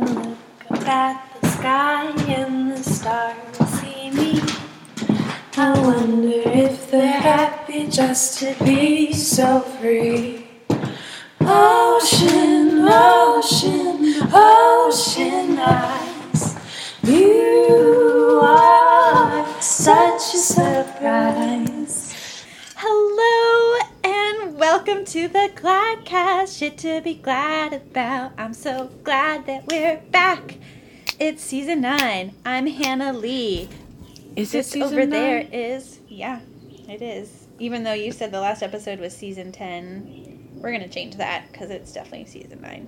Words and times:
Look 0.00 0.70
up 0.70 0.88
at 0.88 1.40
the 1.40 1.48
sky 1.48 2.04
and 2.28 2.72
the 2.72 2.82
stars 2.82 3.36
see 3.80 4.10
me. 4.10 4.40
I 5.56 5.78
wonder 5.80 6.42
if 6.46 6.90
they're 6.90 7.20
happy 7.20 7.88
just 7.88 8.38
to 8.38 8.54
be 8.64 9.12
so 9.12 9.60
free. 9.60 10.46
Ocean, 11.40 12.86
ocean, 12.88 14.14
ocean 14.32 15.58
eyes. 15.58 16.56
You 17.02 18.40
are 18.42 19.60
such 19.60 20.34
a 20.34 20.38
surprise. 20.38 22.14
Hello 22.76 23.80
and 24.04 24.58
welcome 24.78 25.04
to 25.04 25.26
the 25.26 25.50
Gladcast. 25.56 26.56
Shit 26.56 26.78
to 26.78 27.00
be 27.00 27.14
glad 27.14 27.72
about. 27.72 28.30
I'm 28.38 28.54
so 28.54 28.88
glad 29.02 29.44
that 29.46 29.66
we're 29.66 29.96
back. 30.12 30.54
It's 31.18 31.42
season 31.42 31.80
nine. 31.80 32.36
I'm 32.46 32.68
Hannah 32.68 33.12
Lee. 33.12 33.68
Is 34.36 34.54
it 34.54 34.58
This 34.58 34.68
season 34.68 34.82
over 34.84 35.00
nine? 35.00 35.10
there 35.10 35.48
is 35.50 35.98
yeah, 36.06 36.38
it 36.88 37.02
is. 37.02 37.48
Even 37.58 37.82
though 37.82 37.92
you 37.92 38.12
said 38.12 38.30
the 38.30 38.38
last 38.38 38.62
episode 38.62 39.00
was 39.00 39.16
season 39.16 39.50
ten, 39.50 40.48
we're 40.54 40.70
gonna 40.70 40.86
change 40.86 41.16
that 41.16 41.50
because 41.50 41.70
it's 41.70 41.92
definitely 41.92 42.26
season 42.26 42.60
nine. 42.60 42.86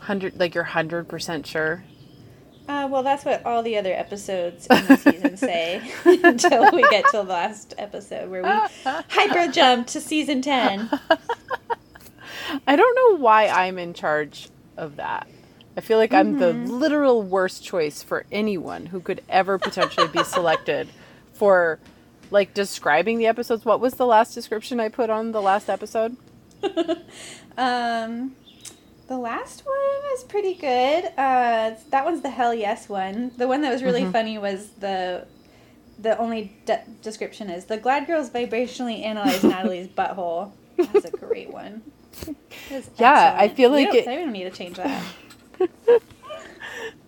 Hundred, 0.00 0.36
like 0.36 0.52
you're 0.52 0.64
hundred 0.64 1.06
percent 1.06 1.46
sure. 1.46 1.84
Uh, 2.68 2.86
well, 2.90 3.02
that's 3.02 3.24
what 3.24 3.44
all 3.46 3.62
the 3.62 3.76
other 3.78 3.92
episodes 3.94 4.66
in 4.66 4.86
the 4.86 4.96
season 4.96 5.36
say 5.38 5.80
until 6.04 6.70
we 6.72 6.82
get 6.90 7.04
to 7.06 7.18
the 7.18 7.22
last 7.22 7.72
episode 7.78 8.30
where 8.30 8.42
we 8.42 8.92
hyper 9.08 9.50
jump 9.50 9.86
to 9.88 10.00
season 10.00 10.42
ten. 10.42 10.90
I 12.66 12.76
don't 12.76 12.94
know 12.94 13.22
why 13.22 13.48
I'm 13.48 13.78
in 13.78 13.94
charge 13.94 14.48
of 14.76 14.96
that. 14.96 15.26
I 15.76 15.80
feel 15.80 15.96
like 15.98 16.12
I'm 16.12 16.38
the 16.38 16.52
Mm-hmm. 16.52 16.70
literal 16.72 17.22
worst 17.22 17.64
choice 17.64 18.02
for 18.02 18.26
anyone 18.32 18.86
who 18.86 19.00
could 19.00 19.22
ever 19.28 19.58
potentially 19.58 20.08
be 20.08 20.24
selected 20.24 20.88
for 21.32 21.78
like 22.30 22.52
describing 22.52 23.16
the 23.18 23.26
episodes. 23.26 23.64
What 23.64 23.80
was 23.80 23.94
the 23.94 24.06
last 24.06 24.34
description 24.34 24.80
I 24.80 24.88
put 24.88 25.08
on 25.08 25.32
the 25.32 25.40
last 25.42 25.70
episode? 25.70 26.16
Um, 27.56 28.36
the 29.08 29.18
last 29.18 29.64
one 29.66 30.12
is 30.14 30.22
pretty 30.24 30.54
good. 30.54 31.06
Uh, 31.16 31.74
that 31.90 32.04
one's 32.04 32.20
the 32.22 32.30
hell 32.30 32.54
yes 32.54 32.88
one. 32.88 33.32
The 33.36 33.48
one 33.48 33.62
that 33.62 33.72
was 33.72 33.82
really 33.82 34.04
funny 34.12 34.38
was 34.38 34.68
the 34.78 35.26
the 36.00 36.16
only 36.18 36.52
de- 36.66 36.82
description 37.02 37.50
is 37.50 37.64
the 37.64 37.76
Glad 37.76 38.06
Girls 38.06 38.30
vibrationally 38.30 39.02
analyze 39.04 39.42
Natalie's 39.44 39.88
butthole. 39.88 40.52
That's 40.76 41.06
a 41.06 41.10
great 41.10 41.52
one. 41.52 41.82
Yeah, 42.98 43.34
I 43.38 43.48
feel 43.48 43.70
like 43.70 43.92
it- 43.94 44.06
we 44.06 44.14
don't 44.14 44.32
need 44.32 44.44
to 44.44 44.50
change 44.50 44.76
that. 44.76 45.02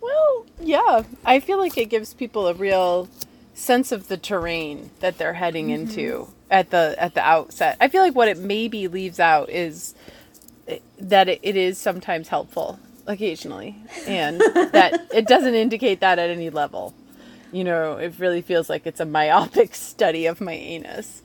Well, 0.01 0.45
yeah. 0.59 1.03
I 1.23 1.39
feel 1.39 1.59
like 1.59 1.77
it 1.77 1.85
gives 1.85 2.13
people 2.13 2.47
a 2.47 2.53
real 2.53 3.07
sense 3.53 3.91
of 3.91 4.07
the 4.07 4.17
terrain 4.17 4.89
that 4.99 5.17
they're 5.17 5.33
heading 5.35 5.69
into 5.69 6.27
at 6.49 6.71
the 6.71 6.95
at 6.97 7.13
the 7.13 7.21
outset. 7.21 7.77
I 7.79 7.87
feel 7.87 8.01
like 8.01 8.15
what 8.15 8.27
it 8.27 8.37
maybe 8.37 8.87
leaves 8.87 9.19
out 9.19 9.49
is 9.49 9.93
that 11.09 11.29
it, 11.29 11.39
it 11.41 11.55
is 11.55 11.77
sometimes 11.77 12.27
helpful 12.29 12.79
occasionally 13.07 13.75
and 14.07 14.39
that 14.39 15.07
it 15.13 15.27
doesn't 15.27 15.55
indicate 15.55 15.99
that 15.99 16.19
at 16.19 16.29
any 16.29 16.49
level. 16.49 16.93
You 17.51 17.63
know, 17.63 17.97
it 17.97 18.13
really 18.17 18.41
feels 18.41 18.69
like 18.69 18.85
it's 18.85 18.99
a 18.99 19.05
myopic 19.05 19.75
study 19.75 20.25
of 20.25 20.39
my 20.39 20.53
anus. 20.53 21.21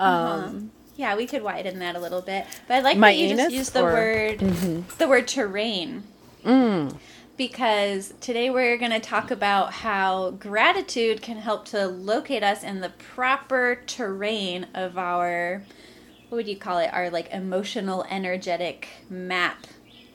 Uh-huh. 0.00 0.46
Um, 0.46 0.70
Yeah, 0.96 1.16
we 1.16 1.26
could 1.26 1.42
widen 1.42 1.78
that 1.78 1.94
a 1.94 2.00
little 2.00 2.22
bit. 2.22 2.46
But 2.66 2.74
I 2.74 2.80
like 2.80 2.98
that 2.98 3.16
you 3.16 3.36
just 3.36 3.54
used 3.54 3.72
the 3.72 3.84
or- 3.84 3.92
word 3.92 4.38
mm-hmm. 4.38 4.98
the 4.98 5.08
word 5.08 5.28
terrain. 5.28 6.04
Mm. 6.44 6.96
Because 7.36 8.14
today 8.20 8.50
we're 8.50 8.76
going 8.76 8.90
to 8.90 8.98
talk 8.98 9.30
about 9.30 9.72
how 9.72 10.32
gratitude 10.32 11.22
can 11.22 11.36
help 11.36 11.66
to 11.66 11.86
locate 11.86 12.42
us 12.42 12.64
in 12.64 12.80
the 12.80 12.88
proper 12.88 13.80
terrain 13.86 14.66
of 14.74 14.98
our 14.98 15.62
what 16.28 16.36
would 16.36 16.48
you 16.48 16.56
call 16.56 16.78
it? 16.78 16.92
Our 16.92 17.10
like 17.10 17.30
emotional 17.30 18.04
energetic 18.10 18.88
map 19.08 19.66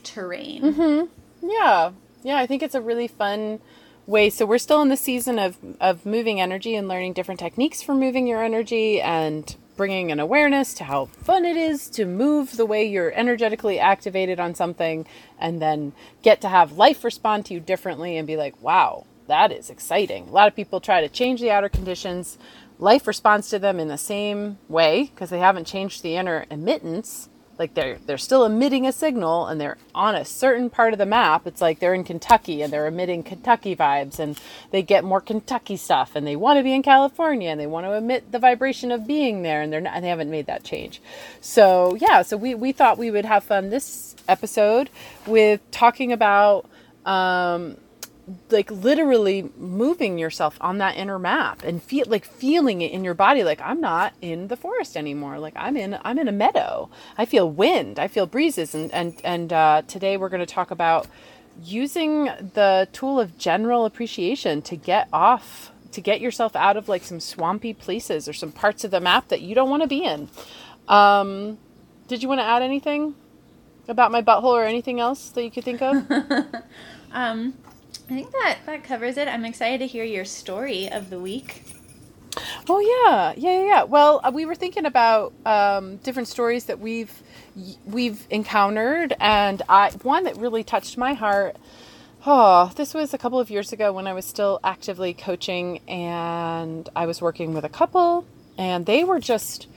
terrain. 0.03 0.61
Mm-hmm. 0.61 1.49
Yeah, 1.49 1.91
yeah, 2.23 2.37
I 2.37 2.45
think 2.45 2.63
it's 2.63 2.75
a 2.75 2.81
really 2.81 3.07
fun 3.07 3.59
way. 4.05 4.29
So 4.29 4.45
we're 4.45 4.57
still 4.57 4.81
in 4.81 4.89
the 4.89 4.97
season 4.97 5.39
of 5.39 5.57
of 5.79 6.05
moving 6.05 6.39
energy 6.39 6.75
and 6.75 6.87
learning 6.87 7.13
different 7.13 7.39
techniques 7.39 7.81
for 7.81 7.95
moving 7.95 8.27
your 8.27 8.43
energy 8.43 9.01
and 9.01 9.55
bringing 9.75 10.11
an 10.11 10.19
awareness 10.19 10.73
to 10.75 10.83
how 10.83 11.05
fun 11.05 11.45
it 11.45 11.57
is 11.57 11.89
to 11.89 12.05
move 12.05 12.57
the 12.57 12.65
way 12.65 12.85
you're 12.85 13.11
energetically 13.13 13.79
activated 13.79 14.39
on 14.39 14.53
something 14.53 15.03
and 15.39 15.59
then 15.59 15.93
get 16.21 16.39
to 16.41 16.47
have 16.47 16.73
life 16.73 17.03
respond 17.03 17.43
to 17.43 17.55
you 17.55 17.59
differently 17.59 18.17
and 18.17 18.27
be 18.27 18.37
like, 18.37 18.61
"Wow, 18.61 19.05
that 19.27 19.51
is 19.51 19.69
exciting." 19.69 20.27
A 20.27 20.31
lot 20.31 20.47
of 20.47 20.55
people 20.55 20.79
try 20.79 21.01
to 21.01 21.09
change 21.09 21.41
the 21.41 21.51
outer 21.51 21.69
conditions. 21.69 22.37
Life 22.79 23.07
responds 23.07 23.49
to 23.49 23.59
them 23.59 23.79
in 23.79 23.87
the 23.87 23.97
same 23.97 24.57
way 24.67 25.11
because 25.13 25.29
they 25.29 25.39
haven't 25.39 25.67
changed 25.67 26.03
the 26.03 26.15
inner 26.15 26.45
emittance. 26.49 27.29
Like 27.59 27.75
they're 27.75 27.99
they're 28.05 28.17
still 28.17 28.45
emitting 28.45 28.87
a 28.87 28.91
signal 28.91 29.45
and 29.45 29.61
they're 29.61 29.77
on 29.93 30.15
a 30.15 30.25
certain 30.25 30.71
part 30.71 30.91
of 30.91 30.97
the 30.97 31.05
map. 31.05 31.45
It's 31.45 31.61
like 31.61 31.79
they're 31.79 31.93
in 31.93 32.03
kentucky 32.03 32.63
and 32.63 32.73
they're 32.73 32.87
emitting 32.87 33.21
kentucky 33.21 33.75
vibes 33.75 34.17
and 34.17 34.39
they 34.71 34.81
get 34.81 35.03
more 35.03 35.21
kentucky 35.21 35.77
stuff 35.77 36.15
and 36.15 36.25
they 36.25 36.35
want 36.35 36.57
to 36.57 36.63
be 36.63 36.73
in 36.73 36.81
california 36.81 37.49
and 37.51 37.59
they 37.59 37.67
want 37.67 37.85
to 37.85 37.93
emit 37.93 38.31
the 38.31 38.39
vibration 38.39 38.91
of 38.91 39.05
being 39.05 39.43
there 39.43 39.61
and 39.61 39.71
they're 39.71 39.79
not 39.79 40.01
they 40.01 40.09
haven't 40.09 40.31
made 40.31 40.47
that 40.47 40.63
change. 40.63 40.99
So 41.41 41.95
yeah 42.01 42.23
so 42.23 42.37
we 42.37 42.55
we 42.55 42.71
thought 42.71 42.97
we 42.97 43.11
would 43.11 43.25
have 43.25 43.43
fun 43.43 43.69
this 43.69 44.15
episode 44.27 44.89
with 45.27 45.61
talking 45.69 46.11
about 46.11 46.65
um 47.05 47.77
like 48.49 48.71
literally 48.71 49.51
moving 49.57 50.17
yourself 50.17 50.57
on 50.61 50.77
that 50.77 50.95
inner 50.95 51.19
map 51.19 51.61
and 51.63 51.83
feel 51.83 52.05
like 52.07 52.23
feeling 52.23 52.81
it 52.81 52.91
in 52.91 53.03
your 53.03 53.13
body 53.13 53.43
like 53.43 53.59
I'm 53.61 53.81
not 53.81 54.13
in 54.21 54.47
the 54.47 54.55
forest 54.55 54.95
anymore. 54.95 55.39
Like 55.39 55.53
I'm 55.57 55.75
in 55.75 55.97
I'm 56.03 56.17
in 56.17 56.27
a 56.27 56.31
meadow. 56.31 56.89
I 57.17 57.25
feel 57.25 57.49
wind. 57.49 57.99
I 57.99 58.07
feel 58.07 58.25
breezes. 58.25 58.73
And 58.73 58.91
and 58.93 59.19
and 59.23 59.51
uh, 59.51 59.81
today 59.87 60.15
we're 60.15 60.29
going 60.29 60.45
to 60.45 60.53
talk 60.53 60.71
about 60.71 61.07
using 61.61 62.25
the 62.25 62.87
tool 62.93 63.19
of 63.19 63.37
general 63.37 63.85
appreciation 63.85 64.61
to 64.63 64.75
get 64.75 65.07
off 65.11 65.71
to 65.91 66.01
get 66.01 66.21
yourself 66.21 66.55
out 66.55 66.77
of 66.77 66.87
like 66.89 67.03
some 67.03 67.19
swampy 67.19 67.73
places 67.73 68.27
or 68.27 68.33
some 68.33 68.51
parts 68.51 68.83
of 68.83 68.89
the 68.89 69.01
map 69.01 69.27
that 69.27 69.41
you 69.41 69.53
don't 69.53 69.69
want 69.69 69.83
to 69.83 69.87
be 69.87 70.03
in. 70.03 70.29
Um 70.87 71.57
did 72.07 72.23
you 72.23 72.29
want 72.29 72.39
to 72.39 72.45
add 72.45 72.61
anything 72.61 73.15
about 73.87 74.11
my 74.11 74.21
butthole 74.21 74.53
or 74.53 74.63
anything 74.63 75.01
else 75.01 75.29
that 75.31 75.43
you 75.43 75.51
could 75.51 75.65
think 75.65 75.81
of? 75.81 76.05
Um 77.15 77.53
I 78.09 78.13
think 78.13 78.31
that 78.31 78.59
that 78.65 78.83
covers 78.83 79.17
it. 79.17 79.27
I'm 79.27 79.45
excited 79.45 79.79
to 79.79 79.87
hear 79.87 80.03
your 80.03 80.25
story 80.25 80.89
of 80.91 81.09
the 81.09 81.19
week. 81.19 81.63
Oh 82.67 82.79
yeah, 82.79 83.33
yeah, 83.37 83.59
yeah. 83.59 83.67
yeah. 83.67 83.83
Well, 83.83 84.19
uh, 84.23 84.31
we 84.33 84.45
were 84.45 84.55
thinking 84.55 84.85
about 84.85 85.33
um, 85.45 85.97
different 85.97 86.27
stories 86.27 86.65
that 86.65 86.79
we've 86.79 87.11
we've 87.85 88.25
encountered, 88.29 89.15
and 89.19 89.61
I 89.69 89.91
one 90.01 90.23
that 90.23 90.37
really 90.37 90.63
touched 90.63 90.97
my 90.97 91.13
heart. 91.13 91.55
Oh, 92.25 92.71
this 92.75 92.93
was 92.93 93.13
a 93.13 93.17
couple 93.17 93.39
of 93.39 93.49
years 93.49 93.73
ago 93.73 93.91
when 93.91 94.07
I 94.07 94.13
was 94.13 94.25
still 94.25 94.59
actively 94.63 95.13
coaching, 95.13 95.79
and 95.87 96.87
I 96.95 97.05
was 97.05 97.21
working 97.21 97.53
with 97.53 97.63
a 97.65 97.69
couple, 97.69 98.25
and 98.57 98.85
they 98.85 99.03
were 99.03 99.19
just. 99.19 99.67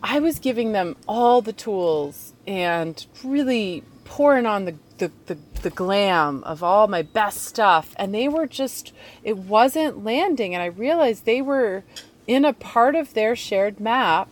I 0.00 0.20
was 0.20 0.38
giving 0.38 0.70
them 0.70 0.94
all 1.08 1.42
the 1.42 1.52
tools 1.52 2.32
and 2.46 3.04
really 3.24 3.82
pouring 4.08 4.46
on 4.46 4.64
the, 4.64 4.74
the, 4.96 5.12
the, 5.26 5.38
the 5.62 5.70
glam 5.70 6.42
of 6.44 6.62
all 6.62 6.88
my 6.88 7.02
best 7.02 7.44
stuff. 7.44 7.94
And 7.96 8.14
they 8.14 8.28
were 8.28 8.46
just, 8.46 8.92
it 9.22 9.36
wasn't 9.36 10.02
landing. 10.02 10.54
And 10.54 10.62
I 10.62 10.66
realized 10.66 11.24
they 11.24 11.42
were 11.42 11.84
in 12.26 12.44
a 12.44 12.52
part 12.52 12.94
of 12.94 13.14
their 13.14 13.36
shared 13.36 13.78
map 13.78 14.28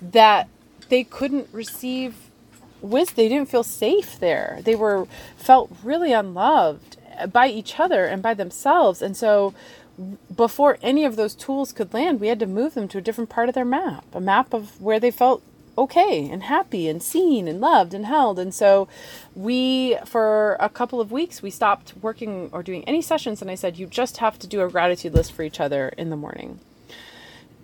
that 0.00 0.48
they 0.88 1.04
couldn't 1.04 1.48
receive 1.52 2.14
wisdom. 2.80 3.16
They 3.16 3.28
didn't 3.28 3.50
feel 3.50 3.64
safe 3.64 4.18
there. 4.18 4.60
They 4.62 4.76
were, 4.76 5.06
felt 5.36 5.70
really 5.82 6.12
unloved 6.12 6.96
by 7.32 7.48
each 7.48 7.78
other 7.80 8.04
and 8.06 8.22
by 8.22 8.34
themselves. 8.34 9.02
And 9.02 9.16
so 9.16 9.52
before 10.34 10.78
any 10.80 11.04
of 11.04 11.16
those 11.16 11.34
tools 11.34 11.72
could 11.72 11.92
land, 11.92 12.20
we 12.20 12.28
had 12.28 12.38
to 12.38 12.46
move 12.46 12.74
them 12.74 12.86
to 12.88 12.98
a 12.98 13.00
different 13.00 13.30
part 13.30 13.48
of 13.48 13.54
their 13.56 13.64
map, 13.64 14.04
a 14.14 14.20
map 14.20 14.54
of 14.54 14.80
where 14.80 15.00
they 15.00 15.10
felt 15.10 15.42
okay 15.78 16.28
and 16.28 16.44
happy 16.44 16.88
and 16.88 17.02
seen 17.02 17.48
and 17.48 17.60
loved 17.60 17.94
and 17.94 18.06
held. 18.06 18.38
And 18.38 18.52
so 18.52 18.88
we, 19.34 19.96
for 20.04 20.56
a 20.60 20.68
couple 20.68 21.00
of 21.00 21.12
weeks, 21.12 21.42
we 21.42 21.50
stopped 21.50 21.94
working 22.02 22.50
or 22.52 22.62
doing 22.62 22.84
any 22.84 23.00
sessions. 23.00 23.40
And 23.40 23.50
I 23.50 23.54
said, 23.54 23.78
you 23.78 23.86
just 23.86 24.18
have 24.18 24.38
to 24.40 24.46
do 24.46 24.62
a 24.62 24.68
gratitude 24.68 25.14
list 25.14 25.32
for 25.32 25.42
each 25.42 25.60
other 25.60 25.88
in 25.96 26.10
the 26.10 26.16
morning. 26.16 26.60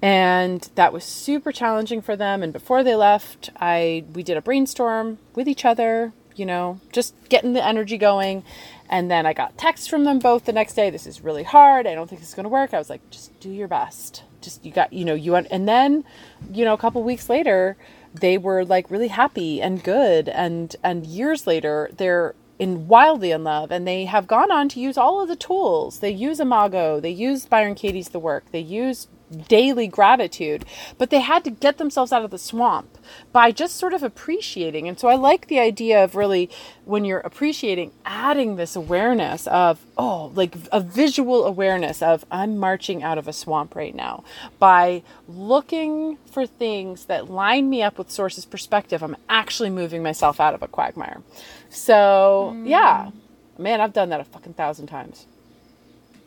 And 0.00 0.68
that 0.74 0.92
was 0.92 1.02
super 1.02 1.50
challenging 1.50 2.02
for 2.02 2.14
them. 2.14 2.42
And 2.42 2.52
before 2.52 2.82
they 2.82 2.94
left, 2.94 3.48
I 3.58 4.04
we 4.12 4.22
did 4.22 4.36
a 4.36 4.42
brainstorm 4.42 5.16
with 5.34 5.48
each 5.48 5.64
other, 5.64 6.12
you 6.36 6.44
know, 6.44 6.78
just 6.92 7.14
getting 7.30 7.54
the 7.54 7.64
energy 7.64 7.96
going. 7.96 8.44
And 8.90 9.10
then 9.10 9.24
I 9.24 9.32
got 9.32 9.56
texts 9.56 9.86
from 9.86 10.04
them 10.04 10.18
both 10.18 10.44
the 10.44 10.52
next 10.52 10.74
day. 10.74 10.90
This 10.90 11.06
is 11.06 11.22
really 11.22 11.42
hard. 11.42 11.86
I 11.86 11.94
don't 11.94 12.06
think 12.06 12.20
this 12.20 12.28
is 12.28 12.34
going 12.34 12.44
to 12.44 12.50
work. 12.50 12.74
I 12.74 12.78
was 12.78 12.90
like, 12.90 13.08
just 13.10 13.38
do 13.40 13.48
your 13.48 13.66
best. 13.66 14.24
Just 14.42 14.62
you 14.62 14.72
got, 14.72 14.92
you 14.92 15.06
know, 15.06 15.14
you 15.14 15.32
want. 15.32 15.46
And 15.50 15.66
then, 15.66 16.04
you 16.52 16.66
know, 16.66 16.74
a 16.74 16.78
couple 16.78 17.02
weeks 17.02 17.30
later, 17.30 17.78
they 18.14 18.38
were 18.38 18.64
like 18.64 18.90
really 18.90 19.08
happy 19.08 19.60
and 19.60 19.82
good. 19.82 20.28
And 20.28 20.74
and 20.82 21.06
years 21.06 21.46
later, 21.46 21.90
they're 21.96 22.34
in 22.58 22.86
wildly 22.86 23.32
in 23.32 23.42
love 23.44 23.70
and 23.72 23.86
they 23.86 24.04
have 24.04 24.28
gone 24.28 24.50
on 24.50 24.68
to 24.70 24.80
use 24.80 24.96
all 24.96 25.20
of 25.20 25.28
the 25.28 25.36
tools. 25.36 25.98
They 25.98 26.10
use 26.10 26.38
Imago, 26.40 27.00
they 27.00 27.10
use 27.10 27.46
Byron 27.46 27.74
Katie's 27.74 28.10
The 28.10 28.20
Work, 28.20 28.44
they 28.52 28.60
use 28.60 29.08
daily 29.34 29.86
gratitude, 29.86 30.64
but 30.98 31.10
they 31.10 31.20
had 31.20 31.44
to 31.44 31.50
get 31.50 31.78
themselves 31.78 32.12
out 32.12 32.24
of 32.24 32.30
the 32.30 32.38
swamp 32.38 32.98
by 33.32 33.50
just 33.50 33.76
sort 33.76 33.92
of 33.92 34.02
appreciating. 34.02 34.88
And 34.88 34.98
so 34.98 35.08
I 35.08 35.16
like 35.16 35.48
the 35.48 35.58
idea 35.58 36.02
of 36.02 36.14
really, 36.14 36.48
when 36.84 37.04
you're 37.04 37.20
appreciating, 37.20 37.92
adding 38.04 38.56
this 38.56 38.76
awareness 38.76 39.46
of, 39.48 39.84
oh, 39.98 40.32
like 40.34 40.54
a 40.72 40.80
visual 40.80 41.44
awareness 41.44 42.02
of, 42.02 42.24
I'm 42.30 42.56
marching 42.58 43.02
out 43.02 43.18
of 43.18 43.28
a 43.28 43.32
swamp 43.32 43.74
right 43.74 43.94
now 43.94 44.24
by 44.58 45.02
looking 45.28 46.16
for 46.26 46.46
things 46.46 47.06
that 47.06 47.30
line 47.30 47.68
me 47.68 47.82
up 47.82 47.98
with 47.98 48.10
source's 48.10 48.44
perspective. 48.44 49.02
I'm 49.02 49.16
actually 49.28 49.70
moving 49.70 50.02
myself 50.02 50.40
out 50.40 50.54
of 50.54 50.62
a 50.62 50.68
quagmire. 50.68 51.22
So, 51.68 52.52
mm. 52.54 52.68
yeah, 52.68 53.10
man, 53.58 53.80
I've 53.80 53.92
done 53.92 54.08
that 54.10 54.20
a 54.20 54.24
fucking 54.24 54.54
thousand 54.54 54.86
times. 54.86 55.26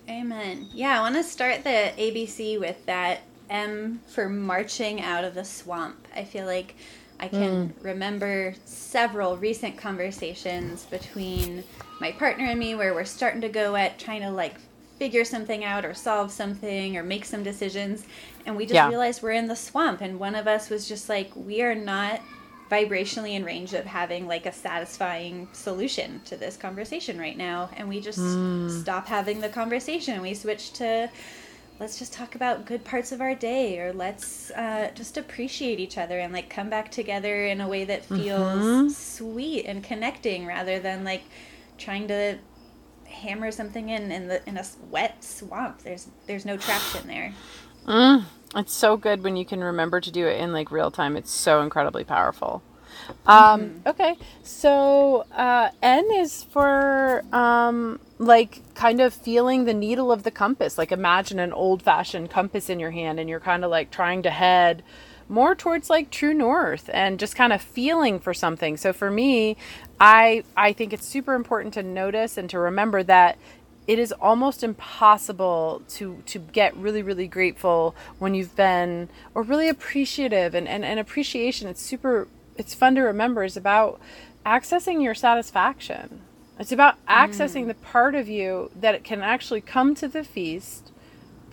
Amen. 0.10 0.68
Yeah, 0.74 0.98
I 0.98 1.02
want 1.02 1.16
to 1.16 1.24
start 1.24 1.64
the 1.64 1.92
ABC 1.98 2.60
with 2.60 2.86
that 2.86 3.22
M 3.50 4.02
for 4.08 4.30
marching 4.30 5.02
out 5.02 5.24
of 5.24 5.34
the 5.34 5.44
swamp. 5.44 6.08
I 6.16 6.24
feel 6.24 6.46
like 6.46 6.76
I 7.20 7.28
can 7.28 7.70
mm. 7.70 7.84
remember 7.84 8.56
several 8.66 9.38
recent 9.38 9.78
conversations 9.78 10.86
between 10.86 11.64
my 12.00 12.12
partner 12.12 12.46
and 12.46 12.60
me 12.60 12.76
where 12.76 12.94
we're 12.94 13.06
starting 13.06 13.42
to 13.42 13.50
go 13.50 13.76
at 13.76 13.98
trying 13.98 14.22
to 14.22 14.30
like 14.30 14.56
figure 15.00 15.26
something 15.26 15.64
out 15.64 15.86
or 15.86 15.94
solve 15.94 16.32
something 16.32 16.98
or 16.98 17.04
make 17.04 17.26
some 17.26 17.44
decisions 17.44 18.06
and 18.46 18.56
we 18.56 18.66
just 18.66 18.74
yeah. 18.74 18.88
realized 18.88 19.22
we're 19.22 19.32
in 19.32 19.48
the 19.48 19.56
swamp 19.56 20.02
and 20.02 20.20
one 20.20 20.34
of 20.34 20.48
us 20.48 20.72
was 20.72 20.88
just 20.88 21.08
like 21.08 21.32
we 21.36 21.62
are 21.62 21.76
not 21.76 22.20
vibrationally 22.70 23.34
in 23.34 23.44
range 23.44 23.74
of 23.74 23.86
having 23.86 24.28
like 24.28 24.46
a 24.46 24.52
satisfying 24.52 25.48
solution 25.54 26.22
to 26.26 26.36
this 26.36 26.58
conversation 26.58 27.20
right 27.20 27.38
now 27.38 27.70
and 27.78 27.88
we 27.88 28.00
just 28.00 28.20
mm. 28.20 28.82
stop 28.82 29.08
having 29.08 29.40
the 29.42 29.50
conversation 29.50 30.22
we 30.22 30.34
switch 30.34 30.74
to 30.74 31.10
let's 31.80 32.00
just 32.00 32.12
talk 32.12 32.36
about 32.36 32.66
good 32.66 32.84
parts 32.84 33.12
of 33.12 33.22
our 33.22 33.36
day 33.36 33.80
or 33.80 33.94
let's 33.94 34.52
uh, 34.52 34.90
just 34.96 35.18
appreciate 35.18 35.80
each 35.80 35.98
other 35.98 36.20
and 36.20 36.34
like 36.34 36.50
come 36.50 36.70
back 36.70 36.90
together 36.90 37.46
in 37.46 37.62
a 37.62 37.68
way 37.68 37.86
that 37.86 38.04
feels 38.04 38.64
mm-hmm. 38.64 38.90
sweet 38.90 39.66
and 39.66 39.84
connecting 39.84 40.46
rather 40.46 40.80
than 40.80 41.04
like 41.04 41.24
trying 41.78 42.08
to 42.08 42.38
hammer 43.06 43.52
something 43.52 43.90
in 43.90 44.12
in 44.12 44.28
the 44.28 44.48
in 44.50 44.58
a 44.58 44.66
wet 44.90 45.24
swamp 45.24 45.82
there's 45.84 46.08
there's 46.26 46.46
no 46.46 46.58
traction 46.58 47.08
there 47.08 47.34
mm. 47.86 48.24
It's 48.56 48.74
so 48.74 48.98
good 48.98 49.24
when 49.24 49.36
you 49.36 49.46
can 49.46 49.64
remember 49.64 50.00
to 50.00 50.12
do 50.12 50.26
it 50.28 50.40
in 50.40 50.54
like 50.54 50.72
real 50.72 50.92
time. 50.92 51.18
It's 51.18 51.32
so 51.32 51.62
incredibly 51.62 52.04
powerful. 52.04 52.64
Um, 53.26 53.62
mm-hmm. 53.62 53.88
Okay, 53.90 54.16
so 54.44 55.26
uh, 55.32 55.70
N 55.82 56.10
is 56.16 56.44
for 56.44 57.24
um, 57.32 58.00
like 58.18 58.62
kind 58.74 59.02
of 59.02 59.14
feeling 59.14 59.66
the 59.66 59.74
needle 59.74 60.12
of 60.12 60.24
the 60.24 60.32
compass. 60.32 60.78
Like 60.78 60.92
imagine 60.92 61.40
an 61.40 61.54
old 61.54 61.82
fashioned 61.82 62.30
compass 62.30 62.70
in 62.70 62.80
your 62.80 62.92
hand, 62.92 63.20
and 63.20 63.30
you're 63.30 63.40
kind 63.40 63.64
of 63.64 63.72
like 63.72 63.92
trying 63.92 64.24
to 64.24 64.30
head 64.30 64.84
more 65.30 65.56
towards 65.56 65.90
like 65.90 66.10
true 66.10 66.34
north 66.34 66.90
and 66.94 67.20
just 67.20 67.36
kind 67.36 67.52
of 67.52 67.62
feeling 67.62 68.20
for 68.20 68.34
something. 68.34 68.78
So 68.78 68.94
for 68.94 69.12
me, 69.12 69.58
I 70.00 70.44
I 70.56 70.74
think 70.74 70.94
it's 70.94 71.06
super 71.06 71.34
important 71.34 71.74
to 71.76 71.84
notice 71.84 72.38
and 72.38 72.50
to 72.50 72.60
remember 72.60 73.04
that 73.04 73.38
it 73.88 73.98
is 73.98 74.12
almost 74.12 74.64
impossible 74.64 75.82
to 75.88 76.22
to 76.26 76.40
get 76.40 76.76
really 76.76 77.02
really 77.02 77.28
grateful 77.28 77.96
when 78.20 78.36
you've 78.36 78.56
been 78.56 79.10
or 79.34 79.42
really 79.42 79.70
appreciative 79.70 80.54
and 80.54 80.68
and, 80.68 80.86
and 80.86 81.00
appreciation. 81.00 81.68
It's 81.68 81.82
super 81.82 82.28
it's 82.58 82.74
fun 82.74 82.96
to 82.96 83.02
remember. 83.02 83.44
Is 83.44 83.58
about 83.58 84.00
accessing 84.46 85.02
your 85.02 85.16
satisfaction. 85.16 86.22
It's 86.60 86.72
about 86.72 87.04
accessing 87.06 87.66
mm. 87.66 87.68
the 87.68 87.76
part 87.76 88.16
of 88.16 88.28
you 88.28 88.72
that 88.76 89.04
can 89.04 89.22
actually 89.22 89.62
come 89.62 89.94
to 89.96 90.08
the 90.08 90.24
feast 90.24 90.92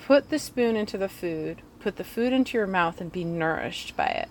put 0.07 0.29
the 0.29 0.39
spoon 0.39 0.77
into 0.77 0.99
the 0.99 1.09
food 1.09 1.63
put 1.81 1.97
the 1.97 2.05
food 2.05 2.33
into 2.33 2.59
your 2.59 2.67
mouth 2.67 3.01
and 3.01 3.11
be 3.11 3.25
nourished 3.25 3.97
by 3.97 4.07
it 4.07 4.29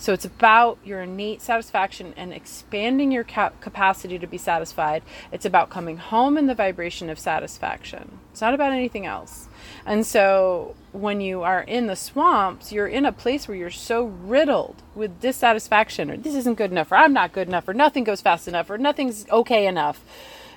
so 0.00 0.12
it's 0.12 0.24
about 0.24 0.78
your 0.84 1.02
innate 1.02 1.42
satisfaction 1.42 2.14
and 2.16 2.32
expanding 2.32 3.10
your 3.10 3.24
cap- 3.24 3.60
capacity 3.60 4.16
to 4.20 4.28
be 4.28 4.38
satisfied. 4.38 5.02
It's 5.32 5.44
about 5.44 5.70
coming 5.70 5.96
home 5.96 6.38
in 6.38 6.46
the 6.46 6.54
vibration 6.54 7.10
of 7.10 7.18
satisfaction. 7.18 8.20
It's 8.30 8.40
not 8.40 8.54
about 8.54 8.72
anything 8.72 9.06
else. 9.06 9.48
And 9.84 10.06
so 10.06 10.76
when 10.92 11.20
you 11.20 11.42
are 11.42 11.62
in 11.62 11.88
the 11.88 11.96
swamps, 11.96 12.70
you're 12.70 12.86
in 12.86 13.04
a 13.04 13.12
place 13.12 13.48
where 13.48 13.56
you're 13.56 13.70
so 13.70 14.04
riddled 14.04 14.76
with 14.94 15.20
dissatisfaction 15.20 16.12
or 16.12 16.16
this 16.16 16.36
isn't 16.36 16.54
good 16.54 16.70
enough 16.70 16.92
or 16.92 16.96
I'm 16.96 17.12
not 17.12 17.32
good 17.32 17.48
enough 17.48 17.66
or 17.66 17.74
nothing 17.74 18.04
goes 18.04 18.20
fast 18.20 18.46
enough 18.46 18.70
or 18.70 18.78
nothing's 18.78 19.28
okay 19.30 19.66
enough. 19.66 20.00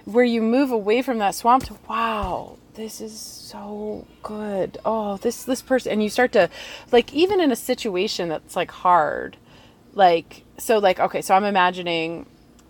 Where 0.06 0.24
you 0.24 0.44
move 0.44 0.72
away 0.72 1.02
from 1.02 1.18
that 1.18 1.34
swamp 1.34 1.66
to 1.66 1.78
wow, 1.90 2.58
this 2.76 3.02
is 3.02 3.18
so 3.20 4.08
good. 4.24 4.78
Oh, 4.86 5.18
this 5.18 5.44
this 5.44 5.62
person 5.62 5.92
and 5.92 6.04
you 6.04 6.10
start 6.10 6.32
to 6.34 6.50
like 6.92 7.14
even 7.14 7.42
in 7.42 7.52
a 7.52 7.56
situation 7.56 8.30
that's 8.30 8.56
like 8.56 8.72
hard. 8.72 9.38
Like 9.94 10.44
so 10.58 10.80
like 10.80 11.00
okay, 11.00 11.22
so 11.22 11.36
I'm 11.36 11.44
imagining, 11.44 12.26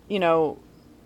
you 0.08 0.18
know, 0.18 0.58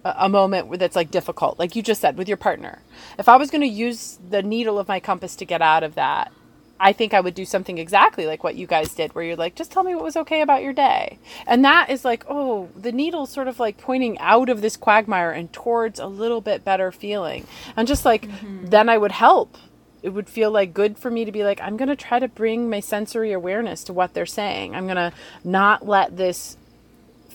a, 0.05 0.15
a 0.21 0.29
moment 0.29 0.79
that's 0.79 0.97
like 0.97 1.11
difficult. 1.11 1.59
Like 1.59 1.77
you 1.77 1.83
just 1.83 2.01
said 2.01 2.17
with 2.17 2.29
your 2.29 2.37
partner. 2.37 2.83
If 3.19 3.29
I 3.29 3.37
was 3.37 3.51
going 3.51 3.63
to 3.63 3.67
use 3.67 4.19
the 4.29 4.43
needle 4.43 4.79
of 4.79 4.89
my 4.89 5.01
compass 5.01 5.37
to 5.37 5.45
get 5.45 5.61
out 5.63 5.83
of 5.83 5.95
that, 5.97 6.33
I 6.79 6.93
think 6.93 7.15
I 7.15 7.21
would 7.21 7.35
do 7.35 7.45
something 7.45 7.79
exactly 7.79 8.27
like 8.27 8.45
what 8.45 8.55
you 8.55 8.67
guys 8.67 8.95
did, 8.95 9.15
where 9.15 9.25
you're 9.25 9.37
like, 9.37 9.55
just 9.55 9.73
tell 9.73 9.83
me 9.83 9.95
what 9.95 10.05
was 10.05 10.17
okay 10.17 10.41
about 10.43 10.63
your 10.63 10.73
day. 10.73 11.19
And 11.47 11.65
that 11.65 11.91
is 11.91 12.05
like, 12.05 12.25
oh, 12.29 12.69
the 12.77 12.93
needle's 12.93 13.31
sort 13.31 13.49
of 13.49 13.59
like 13.59 13.79
pointing 13.79 14.19
out 14.19 14.49
of 14.49 14.61
this 14.61 14.77
quagmire 14.77 15.31
and 15.31 15.53
towards 15.53 15.99
a 15.99 16.07
little 16.07 16.41
bit 16.41 16.65
better 16.65 16.93
feeling. 16.93 17.47
And 17.77 17.89
just 17.89 18.05
like, 18.05 18.29
mm-hmm. 18.29 18.67
then 18.67 18.89
I 18.89 18.99
would 18.99 19.13
help. 19.13 19.57
It 20.03 20.11
would 20.11 20.29
feel 20.29 20.51
like 20.51 20.75
good 20.75 20.99
for 20.99 21.11
me 21.11 21.25
to 21.25 21.33
be 21.33 21.43
like, 21.43 21.61
I'm 21.61 21.77
going 21.77 21.89
to 21.89 21.97
try 21.97 22.19
to 22.19 22.29
bring 22.29 22.71
my 22.71 22.81
sensory 22.81 23.33
awareness 23.33 23.83
to 23.85 23.93
what 23.93 24.15
they're 24.15 24.27
saying. 24.27 24.75
I'm 24.75 24.85
going 24.85 24.97
to 24.97 25.13
not 25.43 25.87
let 25.87 26.17
this 26.17 26.57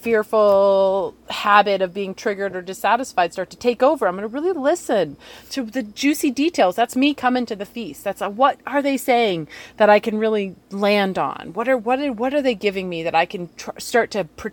fearful 0.02 1.14
habit 1.30 1.82
of 1.82 1.94
being 1.94 2.14
triggered 2.14 2.56
or 2.56 2.62
dissatisfied 2.62 3.34
start 3.34 3.50
to 3.52 3.58
take 3.58 3.84
over. 3.84 4.08
I'm 4.08 4.16
going 4.16 4.28
to 4.28 4.34
really 4.34 4.52
listen 4.52 5.18
to 5.52 5.64
the 5.64 5.84
juicy 5.84 6.32
details. 6.32 6.76
That's 6.76 6.96
me 6.96 7.14
coming 7.14 7.46
to 7.46 7.56
the 7.56 7.66
feast. 7.66 8.04
That's 8.04 8.22
a, 8.22 8.30
what 8.30 8.60
are 8.66 8.82
they 8.82 8.98
saying 8.98 9.48
that 9.78 9.90
I 9.90 10.00
can 10.00 10.18
really 10.18 10.56
land 10.72 11.18
on? 11.18 11.52
What 11.54 11.70
are 11.70 11.78
what 11.78 12.00
are 12.00 12.12
what 12.12 12.34
are 12.34 12.42
they 12.42 12.56
giving 12.56 12.90
me 12.90 13.04
that 13.04 13.16
I 13.16 13.26
can 13.26 13.50
tr- 13.56 13.72
start 13.78 14.12
to 14.12 14.26
pr- 14.26 14.50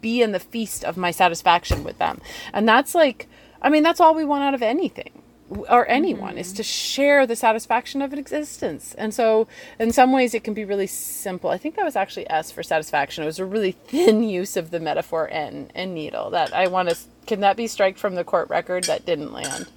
be 0.00 0.22
in 0.22 0.32
the 0.32 0.40
feast 0.40 0.84
of 0.84 0.96
my 0.96 1.10
satisfaction 1.10 1.84
with 1.84 1.98
them? 1.98 2.20
And 2.52 2.68
that's 2.68 2.94
like, 2.94 3.28
I 3.60 3.68
mean, 3.68 3.82
that's 3.82 4.00
all 4.00 4.14
we 4.14 4.24
want 4.24 4.44
out 4.44 4.54
of 4.54 4.62
anything 4.62 5.22
or 5.50 5.88
anyone 5.88 6.30
mm-hmm. 6.30 6.38
is 6.38 6.52
to 6.54 6.62
share 6.62 7.26
the 7.26 7.36
satisfaction 7.36 8.02
of 8.02 8.12
an 8.12 8.18
existence. 8.18 8.94
And 8.94 9.14
so, 9.14 9.46
in 9.78 9.92
some 9.92 10.12
ways, 10.12 10.34
it 10.34 10.42
can 10.42 10.54
be 10.54 10.64
really 10.64 10.86
simple. 10.86 11.50
I 11.50 11.58
think 11.58 11.76
that 11.76 11.84
was 11.84 11.96
actually 11.96 12.28
S 12.30 12.50
for 12.50 12.62
satisfaction. 12.62 13.22
It 13.22 13.26
was 13.26 13.38
a 13.38 13.44
really 13.44 13.72
thin 13.86 14.22
use 14.22 14.56
of 14.56 14.70
the 14.70 14.80
metaphor 14.80 15.28
N 15.30 15.70
and 15.74 15.94
needle 15.94 16.30
that 16.30 16.52
I 16.52 16.66
want 16.66 16.88
to. 16.90 16.96
Can 17.26 17.40
that 17.40 17.56
be 17.56 17.66
striked 17.66 17.98
from 17.98 18.14
the 18.14 18.24
court 18.24 18.48
record? 18.48 18.84
That 18.84 19.06
didn't 19.06 19.32
land. 19.32 19.68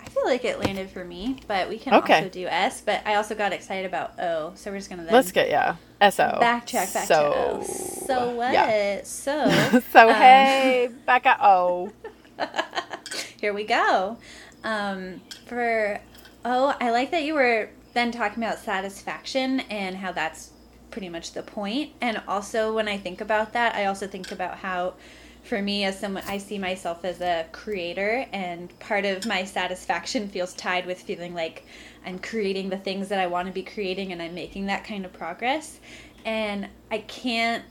I 0.00 0.08
feel 0.08 0.24
like 0.24 0.44
it 0.44 0.58
landed 0.60 0.90
for 0.90 1.04
me, 1.04 1.40
but 1.46 1.68
we 1.68 1.78
can 1.78 1.94
okay. 1.94 2.16
also 2.16 2.28
do 2.28 2.46
S. 2.46 2.80
But 2.80 3.02
I 3.06 3.16
also 3.16 3.34
got 3.34 3.52
excited 3.52 3.86
about 3.86 4.18
O, 4.18 4.52
so 4.54 4.70
we're 4.70 4.78
just 4.78 4.90
gonna 4.90 5.06
let's 5.10 5.32
get 5.32 5.48
yeah 5.48 5.76
S 6.00 6.20
O 6.20 6.38
backtrack 6.40 6.92
back 6.94 7.06
so, 7.06 7.32
to 7.32 7.36
O. 7.36 7.62
So 7.62 8.30
what? 8.30 8.52
Yeah. 8.52 9.02
So 9.04 9.50
so 9.92 10.08
um, 10.08 10.14
hey, 10.14 10.90
back 11.04 11.26
at 11.26 11.40
O. 11.42 11.92
Here 13.40 13.52
we 13.52 13.64
go. 13.64 14.18
Um, 14.64 15.20
for 15.46 16.00
oh, 16.44 16.74
I 16.80 16.90
like 16.90 17.10
that 17.12 17.22
you 17.22 17.34
were 17.34 17.70
then 17.92 18.10
talking 18.10 18.42
about 18.42 18.58
satisfaction 18.58 19.60
and 19.60 19.96
how 19.96 20.12
that's 20.12 20.50
pretty 20.90 21.08
much 21.08 21.32
the 21.32 21.42
point. 21.42 21.92
And 22.00 22.22
also, 22.26 22.74
when 22.74 22.88
I 22.88 22.98
think 22.98 23.20
about 23.20 23.52
that, 23.52 23.74
I 23.74 23.86
also 23.86 24.06
think 24.06 24.32
about 24.32 24.58
how, 24.58 24.94
for 25.42 25.60
me, 25.60 25.84
as 25.84 25.98
someone, 25.98 26.22
I 26.26 26.38
see 26.38 26.58
myself 26.58 27.04
as 27.04 27.20
a 27.20 27.46
creator, 27.52 28.26
and 28.32 28.76
part 28.78 29.04
of 29.04 29.26
my 29.26 29.44
satisfaction 29.44 30.28
feels 30.28 30.54
tied 30.54 30.86
with 30.86 31.00
feeling 31.00 31.34
like 31.34 31.66
I'm 32.06 32.18
creating 32.18 32.68
the 32.70 32.78
things 32.78 33.08
that 33.08 33.18
I 33.18 33.26
want 33.26 33.48
to 33.48 33.52
be 33.52 33.62
creating 33.62 34.12
and 34.12 34.22
I'm 34.22 34.34
making 34.34 34.66
that 34.66 34.84
kind 34.84 35.04
of 35.04 35.12
progress. 35.12 35.80
And 36.24 36.68
I 36.90 36.98
can't 36.98 37.64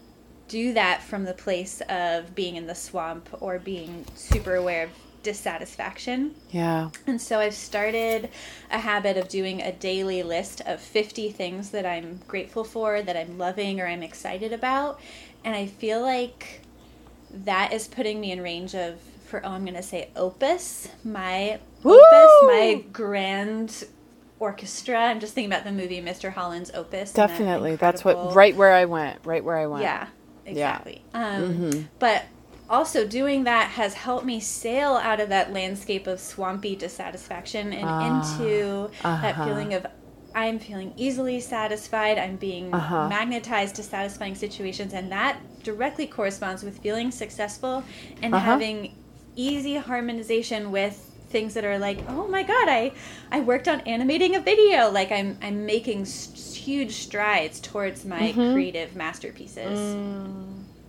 do 0.48 0.74
that 0.74 1.02
from 1.02 1.24
the 1.24 1.34
place 1.34 1.82
of 1.90 2.36
being 2.36 2.58
in 2.58 2.68
the 2.68 2.76
swamp 2.76 3.30
or 3.40 3.58
being 3.58 4.06
super 4.16 4.56
aware 4.56 4.86
of 4.86 4.90
dissatisfaction. 5.24 6.36
Yeah. 6.52 6.90
And 7.08 7.22
so 7.22 7.40
I've 7.40 7.54
started 7.54 8.30
a 8.70 8.80
habit 8.80 9.18
of 9.18 9.30
doing 9.30 9.62
a 9.62 9.72
daily 9.72 10.22
list 10.24 10.62
of 10.66 10.80
50 10.82 11.32
things 11.32 11.72
that 11.72 11.86
I'm 11.86 12.20
grateful 12.28 12.64
for, 12.64 13.02
that 13.02 13.18
I'm 13.18 13.38
loving, 13.38 13.80
or 13.80 13.88
I'm 13.88 14.04
excited 14.04 14.54
about. 14.54 15.00
And 15.44 15.56
I 15.56 15.66
feel 15.66 16.02
like 16.02 16.62
that 17.32 17.74
is 17.74 17.88
putting 17.88 18.22
me 18.22 18.32
in 18.32 18.42
range 18.42 18.76
of, 18.76 19.00
for, 19.26 19.44
oh, 19.46 19.50
I'm 19.50 19.64
going 19.64 19.76
to 19.76 19.84
say 19.84 20.10
opus, 20.16 20.90
my 21.04 21.60
Woo! 21.82 21.96
opus, 21.96 22.32
my 22.44 22.84
grand 22.92 23.86
orchestra. 24.40 25.00
I'm 25.00 25.20
just 25.20 25.34
thinking 25.34 25.52
about 25.52 25.64
the 25.64 25.72
movie 25.72 26.02
Mr. 26.02 26.32
Holland's 26.32 26.70
Opus. 26.74 27.14
Definitely. 27.14 27.72
That 27.72 27.80
That's 27.80 28.06
what, 28.06 28.36
right 28.36 28.56
where 28.56 28.74
I 28.74 28.86
went, 28.86 29.26
right 29.26 29.44
where 29.44 29.58
I 29.58 29.68
went. 29.68 29.84
Yeah, 29.84 30.08
exactly. 30.46 31.02
Yeah. 31.14 31.28
Um, 31.28 31.42
mm-hmm. 31.44 31.82
But 32.00 32.26
also 32.74 33.06
doing 33.20 33.44
that 33.46 33.68
has 33.80 33.94
helped 33.94 34.26
me 34.26 34.40
sail 34.40 34.94
out 35.10 35.20
of 35.20 35.30
that 35.30 35.54
landscape 35.54 36.06
of 36.08 36.20
swampy 36.20 36.76
dissatisfaction 36.76 37.72
and 37.72 37.90
into 38.08 38.90
that 39.04 39.36
uh-huh. 39.36 39.46
feeling 39.46 39.74
of 39.78 39.86
I'm 40.36 40.58
feeling 40.58 40.94
easily 40.98 41.40
satisfied. 41.40 42.18
I'm 42.18 42.38
being 42.38 42.74
Uh-huh. 42.74 43.08
magnetized 43.08 43.76
to 43.76 43.84
satisfying 43.84 44.34
situations, 44.46 44.92
and 44.94 45.12
that 45.12 45.38
directly 45.70 46.08
corresponds 46.08 46.64
with 46.64 46.76
feeling 46.86 47.12
successful 47.12 47.84
and 48.24 48.34
Uh-huh. 48.34 48.44
having 48.54 48.78
easy 49.36 49.76
harmonization 49.90 50.72
with 50.72 50.96
things 51.30 51.54
that 51.56 51.66
are 51.72 51.80
like, 51.88 52.00
oh 52.10 52.28
my 52.28 52.44
god, 52.54 52.68
I 52.80 52.92
I 53.32 53.40
worked 53.52 53.68
on 53.74 53.80
animating 53.82 54.36
a 54.36 54.40
video. 54.52 54.90
Like 55.00 55.12
I'm 55.12 55.38
I'm 55.46 55.60
making 55.76 56.02
s- 56.02 56.56
huge 56.66 56.94
strides 57.08 57.60
towards 57.70 58.00
my 58.16 58.24
Mm-hmm. 58.34 58.54
creative 58.54 58.90
masterpieces. 58.96 59.78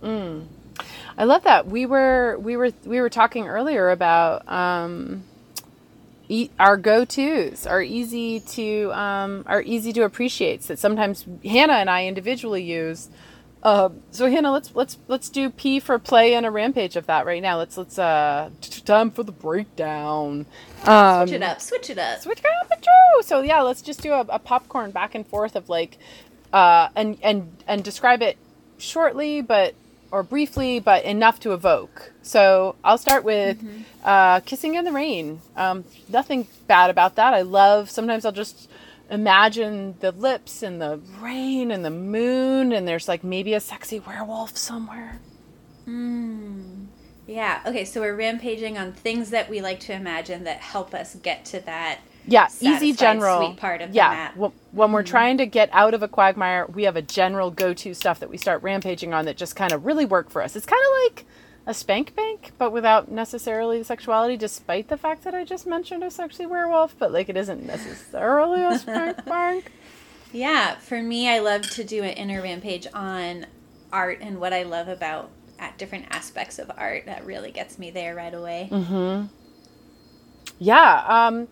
Mm. 0.03 0.45
I 1.17 1.23
love 1.23 1.43
that. 1.43 1.67
We 1.67 1.85
were 1.85 2.37
we 2.39 2.57
were 2.57 2.71
we 2.85 2.99
were 2.99 3.09
talking 3.09 3.47
earlier 3.47 3.89
about 3.89 4.47
um, 4.51 5.23
e- 6.27 6.49
our 6.59 6.77
go 6.77 7.05
tos 7.05 7.65
are 7.65 7.81
easy 7.81 8.41
to 8.41 8.91
um, 8.93 9.43
are 9.47 9.61
easy 9.61 9.93
to 9.93 10.03
appreciate. 10.03 10.61
That 10.63 10.79
sometimes 10.79 11.25
Hannah 11.43 11.73
and 11.75 11.89
I 11.89 12.05
individually 12.07 12.63
use. 12.63 13.09
Uh, 13.63 13.89
so 14.11 14.29
Hannah, 14.29 14.51
let's 14.51 14.75
let's 14.75 14.97
let's 15.07 15.29
do 15.29 15.49
P 15.49 15.79
for 15.79 15.97
play 15.97 16.35
and 16.35 16.45
a 16.45 16.51
rampage 16.51 16.95
of 16.95 17.07
that 17.07 17.25
right 17.25 17.41
now. 17.41 17.57
Let's 17.57 17.77
let's 17.77 17.97
uh 17.97 18.49
time 18.85 19.09
for 19.09 19.23
the 19.23 19.31
breakdown. 19.31 20.45
Um, 20.83 21.27
Switch 21.27 21.35
it 21.37 21.43
up, 21.43 21.61
switch 21.61 21.89
it 21.89 21.97
up. 21.97 22.19
Switch 22.19 22.39
it 22.39 22.45
up. 22.45 23.23
So 23.23 23.41
yeah, 23.41 23.61
let's 23.61 23.81
just 23.81 24.01
do 24.01 24.11
a, 24.13 24.21
a 24.29 24.39
popcorn 24.39 24.91
back 24.91 25.15
and 25.15 25.25
forth 25.25 25.55
of 25.55 25.69
like, 25.69 25.97
uh, 26.53 26.89
and 26.95 27.17
and 27.23 27.55
and 27.67 27.83
describe 27.83 28.21
it 28.21 28.37
shortly, 28.77 29.41
but 29.41 29.73
or 30.15 30.23
briefly, 30.23 30.79
but 30.79 31.03
enough 31.03 31.41
to 31.41 31.51
evoke. 31.51 32.13
So 32.21 32.77
I'll 32.85 32.97
start 32.97 33.25
with 33.25 33.61
uh, 34.05 34.39
kissing 34.39 34.75
in 34.75 34.85
the 34.85 34.93
rain. 34.93 35.41
Um, 35.57 35.83
nothing 36.07 36.47
bad 36.67 36.89
about 36.89 37.17
that. 37.17 37.33
I 37.33 37.41
love. 37.41 37.89
Sometimes 37.89 38.23
I'll 38.23 38.31
just 38.31 38.69
imagine 39.09 39.95
the 39.99 40.13
lips 40.13 40.63
and 40.63 40.81
the 40.81 41.01
rain 41.19 41.69
and 41.69 41.83
the 41.83 41.89
moon, 41.89 42.71
and 42.71 42.87
there's 42.87 43.09
like 43.09 43.25
maybe 43.25 43.53
a 43.53 43.59
sexy 43.59 43.99
werewolf 43.99 44.55
somewhere. 44.55 45.19
Mm. 45.85 46.85
Yeah. 47.27 47.61
Okay. 47.65 47.83
So 47.83 47.99
we're 47.99 48.15
rampaging 48.15 48.77
on 48.77 48.93
things 48.93 49.31
that 49.31 49.49
we 49.49 49.59
like 49.59 49.81
to 49.81 49.93
imagine 49.93 50.45
that 50.45 50.61
help 50.61 50.93
us 50.93 51.15
get 51.15 51.43
to 51.47 51.59
that. 51.65 51.99
Yeah, 52.27 52.47
easy 52.59 52.93
general. 52.93 53.45
sweet 53.45 53.57
part 53.57 53.81
of 53.81 53.89
the 53.91 53.95
yeah, 53.95 54.09
map. 54.09 54.31
Mm-hmm. 54.31 54.39
when, 54.39 54.51
when 54.71 54.91
we're 54.91 55.03
trying 55.03 55.37
to 55.37 55.45
get 55.45 55.69
out 55.71 55.93
of 55.93 56.03
a 56.03 56.07
quagmire, 56.07 56.65
we 56.67 56.83
have 56.83 56.95
a 56.95 57.01
general 57.01 57.51
go-to 57.51 57.93
stuff 57.93 58.19
that 58.19 58.29
we 58.29 58.37
start 58.37 58.63
rampaging 58.63 59.13
on 59.13 59.25
that 59.25 59.37
just 59.37 59.55
kind 59.55 59.71
of 59.71 59.85
really 59.85 60.05
work 60.05 60.29
for 60.29 60.41
us. 60.41 60.55
It's 60.55 60.65
kind 60.65 60.81
of 60.81 61.13
like 61.13 61.25
a 61.67 61.73
spank 61.73 62.15
bank, 62.15 62.51
but 62.57 62.71
without 62.71 63.11
necessarily 63.11 63.79
the 63.79 63.85
sexuality, 63.85 64.37
despite 64.37 64.87
the 64.87 64.97
fact 64.97 65.23
that 65.23 65.33
I 65.33 65.43
just 65.43 65.65
mentioned 65.65 66.03
a 66.03 66.11
sexy 66.11 66.45
werewolf, 66.45 66.97
but 66.97 67.11
like 67.11 67.29
it 67.29 67.37
isn't 67.37 67.65
necessarily 67.65 68.63
a 68.63 68.77
spank 68.77 69.25
bank. 69.25 69.71
Yeah. 70.31 70.75
For 70.75 71.01
me, 71.01 71.29
I 71.29 71.39
love 71.39 71.63
to 71.71 71.83
do 71.83 72.03
an 72.03 72.11
inner 72.11 72.41
rampage 72.41 72.87
on 72.93 73.45
art 73.91 74.19
and 74.21 74.39
what 74.39 74.53
I 74.53 74.63
love 74.63 74.87
about 74.87 75.31
at 75.57 75.77
different 75.77 76.05
aspects 76.09 76.59
of 76.59 76.71
art. 76.77 77.05
That 77.05 77.25
really 77.25 77.51
gets 77.51 77.79
me 77.79 77.89
there 77.89 78.15
right 78.15 78.33
away. 78.33 78.69
Mm-hmm. 78.71 79.27
Yeah, 80.59 81.03
um, 81.07 81.47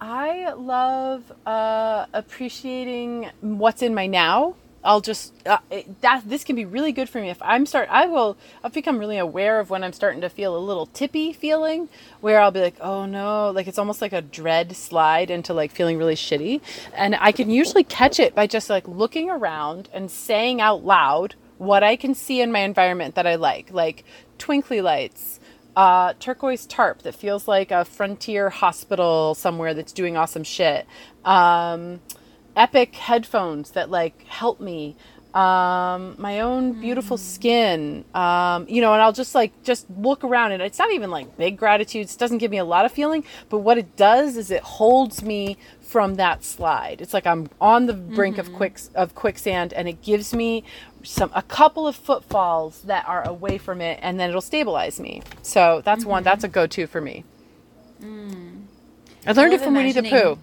I 0.00 0.52
love 0.52 1.32
uh, 1.46 2.06
appreciating 2.12 3.30
what's 3.40 3.82
in 3.82 3.94
my 3.94 4.06
now. 4.06 4.54
I'll 4.84 5.00
just 5.00 5.34
uh, 5.44 5.58
that 6.02 6.22
this 6.24 6.44
can 6.44 6.54
be 6.54 6.64
really 6.64 6.92
good 6.92 7.08
for 7.08 7.20
me 7.20 7.30
if 7.30 7.42
I'm 7.42 7.66
start. 7.66 7.88
I 7.90 8.06
will. 8.06 8.36
I've 8.62 8.72
become 8.72 8.98
really 8.98 9.18
aware 9.18 9.58
of 9.58 9.70
when 9.70 9.82
I'm 9.82 9.92
starting 9.92 10.20
to 10.20 10.28
feel 10.28 10.56
a 10.56 10.58
little 10.58 10.86
tippy 10.86 11.32
feeling, 11.32 11.88
where 12.20 12.40
I'll 12.40 12.52
be 12.52 12.60
like, 12.60 12.76
oh 12.80 13.04
no, 13.04 13.50
like 13.50 13.66
it's 13.66 13.78
almost 13.78 14.00
like 14.00 14.12
a 14.12 14.22
dread 14.22 14.76
slide 14.76 15.30
into 15.30 15.52
like 15.52 15.72
feeling 15.72 15.98
really 15.98 16.14
shitty, 16.14 16.60
and 16.94 17.16
I 17.16 17.32
can 17.32 17.50
usually 17.50 17.84
catch 17.84 18.20
it 18.20 18.36
by 18.36 18.46
just 18.46 18.70
like 18.70 18.86
looking 18.86 19.28
around 19.28 19.88
and 19.92 20.10
saying 20.10 20.60
out 20.60 20.84
loud 20.84 21.34
what 21.58 21.82
I 21.82 21.96
can 21.96 22.14
see 22.14 22.40
in 22.40 22.52
my 22.52 22.60
environment 22.60 23.16
that 23.16 23.26
I 23.26 23.34
like, 23.34 23.72
like 23.72 24.04
twinkly 24.38 24.80
lights, 24.80 25.37
uh, 25.78 26.12
turquoise 26.18 26.66
tarp 26.66 27.02
that 27.02 27.14
feels 27.14 27.46
like 27.46 27.70
a 27.70 27.84
frontier 27.84 28.50
hospital 28.50 29.32
somewhere 29.36 29.74
that's 29.74 29.92
doing 29.92 30.16
awesome 30.16 30.42
shit. 30.42 30.88
Um, 31.24 32.00
epic 32.56 32.96
headphones 32.96 33.70
that 33.70 33.88
like 33.88 34.24
help 34.24 34.60
me. 34.60 34.96
Um, 35.38 36.16
my 36.18 36.40
own 36.40 36.80
beautiful 36.80 37.16
skin. 37.16 38.04
Um, 38.12 38.66
you 38.68 38.80
know, 38.80 38.92
and 38.92 39.00
I'll 39.00 39.12
just 39.12 39.36
like 39.36 39.52
just 39.62 39.86
look 39.88 40.24
around 40.24 40.50
and 40.50 40.60
it's 40.60 40.80
not 40.80 40.92
even 40.92 41.12
like 41.12 41.36
big 41.36 41.56
gratitudes. 41.56 42.16
It 42.16 42.18
doesn't 42.18 42.38
give 42.38 42.50
me 42.50 42.58
a 42.58 42.64
lot 42.64 42.84
of 42.84 42.90
feeling, 42.90 43.22
but 43.48 43.58
what 43.58 43.78
it 43.78 43.96
does 43.96 44.36
is 44.36 44.50
it 44.50 44.62
holds 44.64 45.22
me 45.22 45.56
from 45.80 46.16
that 46.16 46.42
slide. 46.42 47.00
It's 47.00 47.14
like 47.14 47.24
I'm 47.24 47.48
on 47.60 47.86
the 47.86 47.94
brink 47.94 48.38
of 48.38 48.52
quick 48.52 48.80
of 48.96 49.14
quicksand 49.14 49.72
and 49.74 49.88
it 49.88 50.02
gives 50.02 50.34
me 50.34 50.64
some 51.04 51.30
a 51.36 51.42
couple 51.42 51.86
of 51.86 51.94
footfalls 51.94 52.82
that 52.82 53.06
are 53.06 53.22
away 53.28 53.58
from 53.58 53.80
it 53.80 54.00
and 54.02 54.18
then 54.18 54.30
it'll 54.30 54.40
stabilize 54.40 54.98
me. 54.98 55.22
So 55.42 55.82
that's 55.84 56.04
one 56.04 56.24
that's 56.24 56.42
a 56.42 56.48
go-to 56.48 56.88
for 56.88 57.00
me. 57.00 57.24
I 59.24 59.32
learned 59.32 59.52
it 59.52 59.58
love 59.58 59.64
from 59.66 59.74
Winnie 59.76 59.92
the 59.92 60.02
Pooh. 60.02 60.38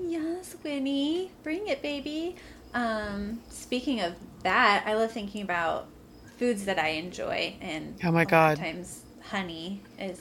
Yes, 0.00 0.56
Winnie, 0.64 1.30
bring 1.42 1.68
it, 1.68 1.82
baby. 1.82 2.36
Um, 2.74 3.40
speaking 3.50 4.00
of 4.00 4.14
that, 4.42 4.84
I 4.86 4.94
love 4.94 5.12
thinking 5.12 5.42
about 5.42 5.86
foods 6.38 6.64
that 6.64 6.78
I 6.78 6.88
enjoy, 6.88 7.54
and 7.60 7.94
Oh 8.02 8.10
my 8.10 8.22
a 8.22 8.24
lot 8.24 8.24
of 8.24 8.28
God. 8.28 8.58
times 8.58 9.02
honey 9.22 9.82
is 9.98 10.20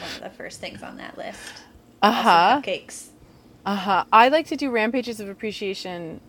one 0.00 0.10
of 0.16 0.20
the 0.22 0.30
first 0.30 0.60
things 0.60 0.82
on 0.82 0.96
that 0.98 1.18
list. 1.18 1.40
Uh-huh. 2.02 2.60
Cakes. 2.62 3.10
Uh 3.64 3.74
huh. 3.74 4.04
I 4.12 4.28
like 4.28 4.46
to 4.48 4.56
do 4.56 4.70
rampages 4.70 5.18
of 5.20 5.28
appreciation, 5.28 6.20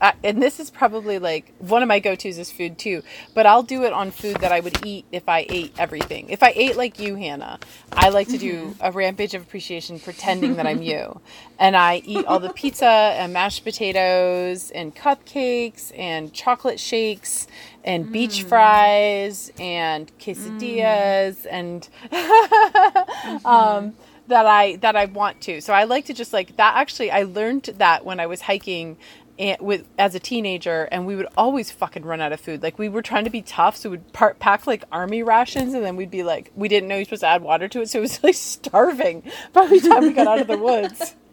uh, 0.00 0.12
and 0.22 0.42
this 0.42 0.60
is 0.60 0.70
probably 0.70 1.18
like 1.18 1.54
one 1.58 1.82
of 1.82 1.88
my 1.88 1.98
go 1.98 2.14
tos 2.14 2.38
is 2.38 2.50
food 2.50 2.78
too. 2.78 3.02
But 3.34 3.46
I'll 3.46 3.62
do 3.62 3.84
it 3.84 3.92
on 3.92 4.10
food 4.10 4.36
that 4.36 4.52
I 4.52 4.60
would 4.60 4.84
eat 4.84 5.04
if 5.12 5.28
I 5.28 5.46
ate 5.48 5.74
everything. 5.78 6.28
If 6.30 6.42
I 6.42 6.52
ate 6.54 6.76
like 6.76 6.98
you, 6.98 7.16
Hannah, 7.16 7.58
I 7.92 8.08
like 8.08 8.28
to 8.28 8.38
do 8.38 8.74
a 8.80 8.92
rampage 8.92 9.34
of 9.34 9.42
appreciation, 9.42 10.00
pretending 10.00 10.56
that 10.56 10.66
I'm 10.66 10.82
you, 10.82 11.20
and 11.58 11.76
I 11.76 12.02
eat 12.04 12.26
all 12.26 12.40
the 12.40 12.52
pizza 12.52 12.86
and 12.86 13.32
mashed 13.32 13.64
potatoes 13.64 14.70
and 14.70 14.94
cupcakes 14.94 15.96
and 15.98 16.32
chocolate 16.32 16.80
shakes 16.80 17.46
and 17.84 18.10
beach 18.10 18.44
fries 18.44 19.52
and 19.58 20.10
quesadillas 20.18 21.46
and 21.50 21.88
um, 23.44 23.94
that 24.28 24.46
I 24.46 24.76
that 24.76 24.96
I 24.96 25.04
want 25.06 25.40
to. 25.42 25.60
So 25.60 25.72
I 25.72 25.84
like 25.84 26.06
to 26.06 26.14
just 26.14 26.32
like 26.32 26.56
that. 26.56 26.76
Actually, 26.76 27.10
I 27.10 27.24
learned 27.24 27.64
that 27.76 28.04
when 28.04 28.20
I 28.20 28.26
was 28.26 28.40
hiking 28.40 28.96
and 29.38 29.60
with 29.60 29.86
as 29.98 30.14
a 30.14 30.20
teenager, 30.20 30.88
and 30.92 31.06
we 31.06 31.16
would 31.16 31.28
always 31.36 31.70
fucking 31.70 32.04
run 32.04 32.20
out 32.20 32.32
of 32.32 32.40
food. 32.40 32.62
Like 32.62 32.78
we 32.78 32.88
were 32.88 33.02
trying 33.02 33.24
to 33.24 33.30
be 33.30 33.42
tough, 33.42 33.76
so 33.76 33.90
we'd 33.90 34.12
part, 34.12 34.38
pack 34.38 34.66
like 34.66 34.84
army 34.92 35.22
rations, 35.22 35.74
and 35.74 35.84
then 35.84 35.96
we'd 35.96 36.10
be 36.10 36.22
like, 36.22 36.52
we 36.54 36.68
didn't 36.68 36.88
know 36.88 36.96
you're 36.96 37.04
supposed 37.04 37.20
to 37.20 37.28
add 37.28 37.42
water 37.42 37.68
to 37.68 37.80
it, 37.80 37.88
so 37.88 37.98
it 37.98 38.02
was 38.02 38.22
like 38.22 38.34
starving 38.34 39.22
by 39.52 39.66
the 39.66 39.80
time 39.80 40.02
we 40.02 40.12
got 40.12 40.26
out 40.26 40.40
of 40.40 40.46
the 40.46 40.58
woods. 40.58 41.14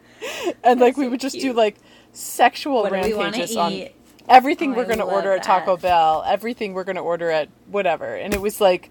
And 0.62 0.78
like 0.78 0.96
we 0.96 1.06
so 1.06 1.10
would 1.10 1.20
just 1.20 1.40
do 1.40 1.52
like 1.52 1.78
sexual 2.12 2.82
What 2.82 2.92
do 2.92 3.00
we 3.00 3.12
wanna 3.12 3.32
rampages 3.32 3.56
on 3.56 3.88
everything 4.28 4.72
Oh, 4.72 4.76
we're 4.76 4.84
going 4.84 4.98
to 4.98 5.04
order 5.04 5.32
at 5.32 5.42
Taco 5.42 5.76
that. 5.76 5.82
Bell, 5.82 6.24
everything 6.24 6.74
we're 6.74 6.84
going 6.84 6.96
to 6.96 7.02
order 7.02 7.28
at 7.30 7.48
whatever. 7.66 8.14
And 8.14 8.32
it 8.32 8.40
was 8.40 8.60
like, 8.60 8.90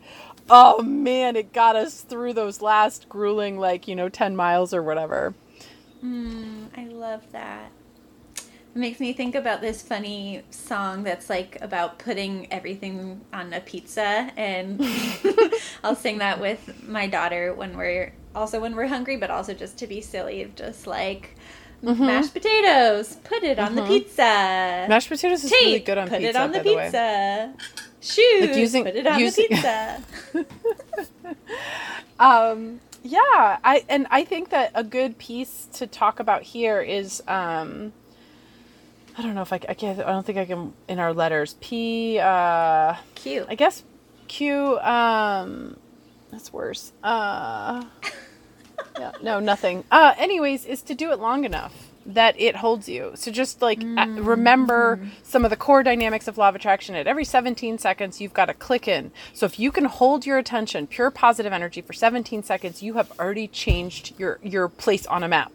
oh 0.50 0.82
man, 0.82 1.36
it 1.36 1.53
got 1.53 1.75
us 1.75 2.01
through 2.01 2.34
those 2.34 2.62
last 2.62 3.08
grueling, 3.08 3.58
like, 3.58 3.88
you 3.88 3.96
know, 3.96 4.10
10 4.10 4.36
miles 4.36 4.74
or 4.74 4.84
whatever. 4.84 5.34
Mm, 6.03 6.68
I 6.75 6.86
love 6.86 7.24
that. 7.32 7.72
It 8.74 8.78
makes 8.80 9.00
me 9.01 9.12
think 9.12 9.36
about 9.36 9.60
this 9.60 9.82
funny 9.82 10.44
song 10.50 11.04
that's 11.04 11.30
like 11.30 11.58
about 11.62 12.00
putting 12.00 12.51
everything 12.54 13.20
on 13.34 13.51
a 13.51 13.60
pizza, 13.60 14.32
and 14.38 14.82
I'll 15.84 15.96
sing 15.96 16.20
that 16.20 16.40
with 16.40 16.82
my 16.88 17.08
daughter 17.08 17.54
when 17.54 17.75
we're 17.75 18.13
also 18.34 18.62
when 18.62 18.74
we're 18.75 18.88
hungry, 18.88 19.18
but 19.18 19.30
also 19.30 19.54
just 19.54 19.78
to 19.80 19.88
be 19.88 20.00
silly, 20.01 20.51
just 20.56 20.88
like 20.88 21.36
Mm-hmm. 21.84 22.06
mashed 22.06 22.32
potatoes, 22.34 23.16
put 23.24 23.42
it 23.44 23.58
on 23.58 23.74
the 23.74 23.82
pizza. 23.84 24.22
Mashed 24.88 25.10
potatoes 25.10 25.44
is 25.44 25.50
Tape, 25.50 25.62
really 25.66 25.80
good 25.80 25.98
on 25.98 26.10
put 26.10 26.20
pizza, 26.20 26.30
it 26.30 26.36
on 26.36 26.51
the 26.51 26.60
by 26.60 26.90
the 26.92 27.54
Shoes, 28.01 28.42
Like 28.50 28.56
using- 28.56 28.84
put 28.84 28.96
it 28.96 29.08
on 29.08 29.20
using- 29.20 29.48
the 29.50 29.56
pizza. 29.56 30.04
Um, 32.20 32.82
yeah, 33.04 33.58
I 33.63 33.84
and 33.90 34.06
I 34.12 34.24
think 34.25 34.50
that 34.50 34.72
a 34.75 34.84
good 34.84 35.18
piece 35.18 35.68
to 35.74 35.88
talk 35.88 36.20
about 36.20 36.44
here 36.44 36.80
is 36.82 37.24
um, 37.28 37.94
I 39.18 39.22
don't 39.22 39.36
know 39.36 39.41
if 39.41 39.51
I 39.51 39.58
can't. 39.58 40.00
I 40.00 40.12
don't 40.12 40.25
think 40.25 40.38
I 40.38 40.46
can 40.46 40.74
in 40.88 41.00
our 41.00 41.13
letters. 41.13 41.56
P. 41.60 42.20
Uh, 42.20 42.96
Cute. 43.15 43.46
I 43.50 43.56
guess 43.56 43.84
Q. 44.27 44.80
Um, 44.80 45.77
that's 46.32 46.53
worse. 46.53 46.94
Uh, 47.03 47.84
yeah, 49.00 49.12
no, 49.22 49.39
nothing. 49.39 49.84
Uh, 49.91 50.13
anyways, 50.18 50.65
is 50.65 50.82
to 50.84 50.96
do 50.96 51.12
it 51.12 51.20
long 51.20 51.44
enough. 51.44 51.90
That 52.05 52.39
it 52.39 52.55
holds 52.55 52.89
you. 52.89 53.12
So 53.15 53.31
just 53.31 53.62
like 53.62 53.79
mm. 53.79 54.25
remember 54.25 55.00
some 55.24 55.43
of 55.43 55.50
the 55.50 55.58
core 55.58 55.84
dynamics 55.84 56.27
of 56.27 56.38
law 56.38 56.50
of 56.50 56.55
attraction. 56.55 56.96
At 56.96 57.08
every 57.08 57.25
17 57.25 57.77
seconds, 57.77 58.20
you've 58.20 58.34
got 58.34 58.46
to 58.46 58.53
click 58.53 58.88
in. 58.88 59.12
So 59.34 59.46
if 59.46 59.60
you 59.60 59.72
can 59.72 59.86
hold 59.86 60.25
your 60.25 60.38
attention, 60.38 60.88
pure 60.88 61.12
positive 61.12 61.53
energy 61.53 61.81
for 61.81 61.93
17 61.93 62.43
seconds, 62.43 62.81
you 62.81 62.96
have 62.96 63.12
already 63.20 63.48
changed 63.48 64.20
your 64.20 64.39
your 64.41 64.67
place 64.67 65.05
on 65.05 65.24
a 65.24 65.27
map. 65.27 65.51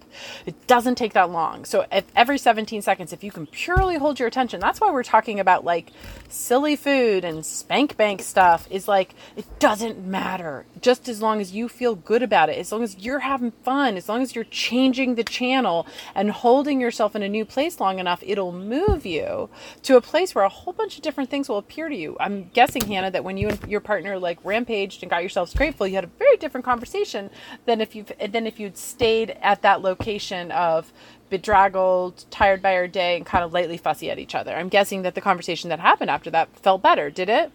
It 0.46 0.66
doesn't 0.66 0.96
take 0.96 1.12
that 1.12 1.30
long. 1.30 1.64
So 1.64 1.86
if 1.92 2.04
every 2.14 2.38
17 2.38 2.82
seconds, 2.82 3.12
if 3.12 3.22
you 3.22 3.30
can 3.30 3.46
purely 3.46 3.96
hold 3.96 4.18
your 4.18 4.28
attention, 4.28 4.60
that's 4.60 4.80
why 4.80 4.90
we're 4.90 5.02
talking 5.02 5.40
about 5.40 5.64
like 5.64 5.92
silly 6.28 6.76
food 6.76 7.24
and 7.24 7.44
spank 7.44 7.96
bank 7.96 8.22
stuff. 8.22 8.66
Is 8.70 8.88
like 8.88 9.14
it 9.36 9.46
doesn't 9.58 10.06
matter. 10.06 10.64
Just 10.80 11.08
as 11.08 11.20
long 11.20 11.40
as 11.40 11.52
you 11.52 11.68
feel 11.68 11.94
good 11.94 12.22
about 12.22 12.48
it, 12.48 12.58
as 12.58 12.72
long 12.72 12.82
as 12.82 12.98
you're 12.98 13.20
having 13.20 13.50
fun, 13.50 13.96
as 13.96 14.08
long 14.08 14.22
as 14.22 14.34
you're 14.34 14.44
changing 14.44 15.14
the 15.14 15.24
channel 15.24 15.86
and 16.14 16.30
holding 16.36 16.80
yourself 16.80 17.16
in 17.16 17.22
a 17.22 17.28
new 17.28 17.44
place 17.44 17.80
long 17.80 17.98
enough, 17.98 18.22
it'll 18.24 18.52
move 18.52 19.04
you 19.04 19.48
to 19.82 19.96
a 19.96 20.00
place 20.00 20.34
where 20.34 20.44
a 20.44 20.48
whole 20.48 20.72
bunch 20.72 20.96
of 20.96 21.02
different 21.02 21.30
things 21.30 21.48
will 21.48 21.58
appear 21.58 21.88
to 21.88 21.96
you. 21.96 22.16
I'm 22.20 22.50
guessing, 22.54 22.86
Hannah, 22.86 23.10
that 23.10 23.24
when 23.24 23.36
you 23.36 23.48
and 23.48 23.58
your 23.68 23.80
partner 23.80 24.18
like 24.18 24.38
rampaged 24.44 25.02
and 25.02 25.10
got 25.10 25.22
yourselves 25.22 25.54
grateful, 25.54 25.86
you 25.86 25.94
had 25.94 26.04
a 26.04 26.18
very 26.18 26.36
different 26.36 26.64
conversation 26.64 27.30
than 27.64 27.80
if 27.80 27.94
you've 27.94 28.12
than 28.30 28.46
if 28.46 28.60
you'd 28.60 28.76
stayed 28.76 29.36
at 29.42 29.62
that 29.62 29.82
location 29.82 30.50
of 30.52 30.92
bedraggled, 31.28 32.24
tired 32.30 32.62
by 32.62 32.76
our 32.76 32.86
day, 32.86 33.16
and 33.16 33.26
kind 33.26 33.44
of 33.44 33.52
lightly 33.52 33.76
fussy 33.76 34.10
at 34.10 34.18
each 34.18 34.34
other. 34.34 34.54
I'm 34.54 34.68
guessing 34.68 35.02
that 35.02 35.14
the 35.14 35.20
conversation 35.20 35.70
that 35.70 35.80
happened 35.80 36.10
after 36.10 36.30
that 36.30 36.56
felt 36.56 36.82
better. 36.82 37.10
Did 37.10 37.28
it? 37.28 37.50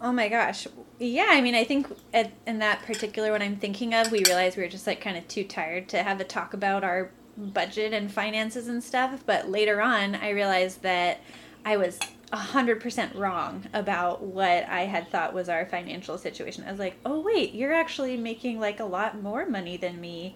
Oh 0.00 0.10
my 0.12 0.28
gosh. 0.28 0.66
Yeah, 0.98 1.28
I 1.30 1.40
mean, 1.40 1.54
I 1.54 1.62
think 1.62 1.86
at, 2.12 2.32
in 2.44 2.58
that 2.58 2.82
particular 2.82 3.30
one 3.30 3.40
I'm 3.40 3.56
thinking 3.56 3.94
of, 3.94 4.10
we 4.10 4.24
realized 4.24 4.56
we 4.56 4.64
were 4.64 4.68
just 4.68 4.86
like 4.86 5.00
kind 5.00 5.16
of 5.16 5.28
too 5.28 5.44
tired 5.44 5.88
to 5.90 6.02
have 6.02 6.20
a 6.20 6.24
talk 6.24 6.54
about 6.54 6.82
our 6.82 7.10
budget 7.36 7.92
and 7.92 8.10
finances 8.10 8.68
and 8.68 8.82
stuff. 8.82 9.22
But 9.24 9.50
later 9.50 9.80
on, 9.80 10.14
I 10.14 10.30
realized 10.30 10.82
that 10.82 11.20
I 11.64 11.76
was 11.76 11.98
100% 12.32 13.14
wrong 13.14 13.64
about 13.74 14.22
what 14.22 14.66
I 14.68 14.82
had 14.82 15.08
thought 15.10 15.34
was 15.34 15.48
our 15.48 15.66
financial 15.66 16.16
situation. 16.16 16.64
I 16.66 16.70
was 16.70 16.80
like, 16.80 16.96
oh, 17.04 17.20
wait, 17.20 17.54
you're 17.54 17.74
actually 17.74 18.16
making 18.16 18.58
like 18.58 18.80
a 18.80 18.84
lot 18.84 19.22
more 19.22 19.46
money 19.46 19.76
than 19.76 20.00
me. 20.00 20.34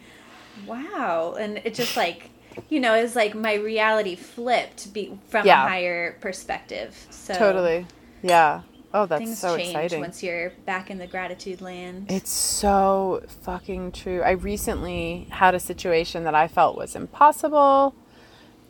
Wow. 0.67 1.37
And 1.39 1.61
it 1.65 1.75
just 1.75 1.97
like, 1.97 2.31
you 2.69 2.81
know, 2.81 2.95
it's 2.95 3.17
like 3.17 3.35
my 3.35 3.55
reality 3.55 4.15
flipped 4.15 4.93
be- 4.93 5.19
from 5.29 5.47
yeah. 5.47 5.65
a 5.65 5.69
higher 5.69 6.13
perspective. 6.21 7.07
So 7.11 7.35
Totally. 7.35 7.87
Yeah. 8.23 8.63
Oh, 8.95 9.07
that's 9.07 9.23
Things 9.25 9.39
so 9.39 9.57
change 9.57 9.71
exciting. 9.71 10.01
Once 10.01 10.23
you're 10.23 10.51
back 10.65 10.91
in 10.91 10.99
the 10.99 11.07
gratitude 11.07 11.61
land. 11.61 12.11
It's 12.11 12.31
so 12.31 13.23
fucking 13.43 13.93
true. 13.93 14.23
I 14.23 14.31
recently 14.33 15.27
had 15.31 15.55
a 15.55 15.61
situation 15.61 16.25
that 16.25 16.35
I 16.35 16.49
felt 16.49 16.77
was 16.77 16.97
impossible. 16.97 17.95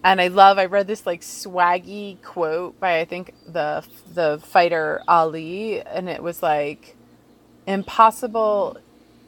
And 0.03 0.21
I 0.21 0.29
love 0.29 0.59
I 0.59 0.67
read 0.67 0.87
this 0.87 1.07
like 1.07 1.21
swaggy 1.23 2.23
quote 2.23 2.79
by 2.79 3.01
I 3.01 3.05
think 3.05 3.35
the 3.47 3.85
the 4.13 4.41
fighter 4.43 5.03
Ali 5.09 5.83
and 5.83 6.09
it 6.09 6.23
was 6.23 6.43
like 6.43 6.97
impossible 7.67 8.79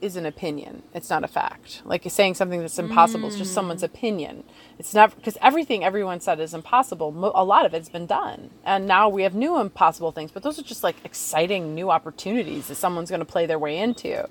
is 0.00 0.16
an 0.16 0.26
opinion. 0.26 0.82
It's 0.94 1.10
not 1.10 1.24
a 1.24 1.28
fact. 1.28 1.82
Like 1.84 2.04
saying 2.08 2.34
something 2.34 2.60
that's 2.60 2.78
impossible 2.78 3.28
mm. 3.28 3.32
is 3.32 3.38
just 3.38 3.52
someone's 3.52 3.82
mm. 3.82 3.86
opinion. 3.86 4.44
It's 4.78 4.94
not 4.94 5.14
because 5.16 5.36
everything 5.42 5.84
everyone 5.84 6.20
said 6.20 6.40
is 6.40 6.54
impossible. 6.54 7.08
A 7.34 7.44
lot 7.44 7.66
of 7.66 7.74
it's 7.74 7.88
been 7.88 8.06
done, 8.06 8.50
and 8.64 8.86
now 8.86 9.08
we 9.08 9.22
have 9.22 9.34
new 9.34 9.60
impossible 9.60 10.12
things. 10.12 10.30
But 10.30 10.42
those 10.42 10.58
are 10.58 10.62
just 10.62 10.82
like 10.82 10.96
exciting 11.04 11.74
new 11.74 11.90
opportunities 11.90 12.68
that 12.68 12.76
someone's 12.76 13.10
going 13.10 13.20
to 13.20 13.26
play 13.26 13.46
their 13.46 13.58
way 13.58 13.78
into. 13.78 14.28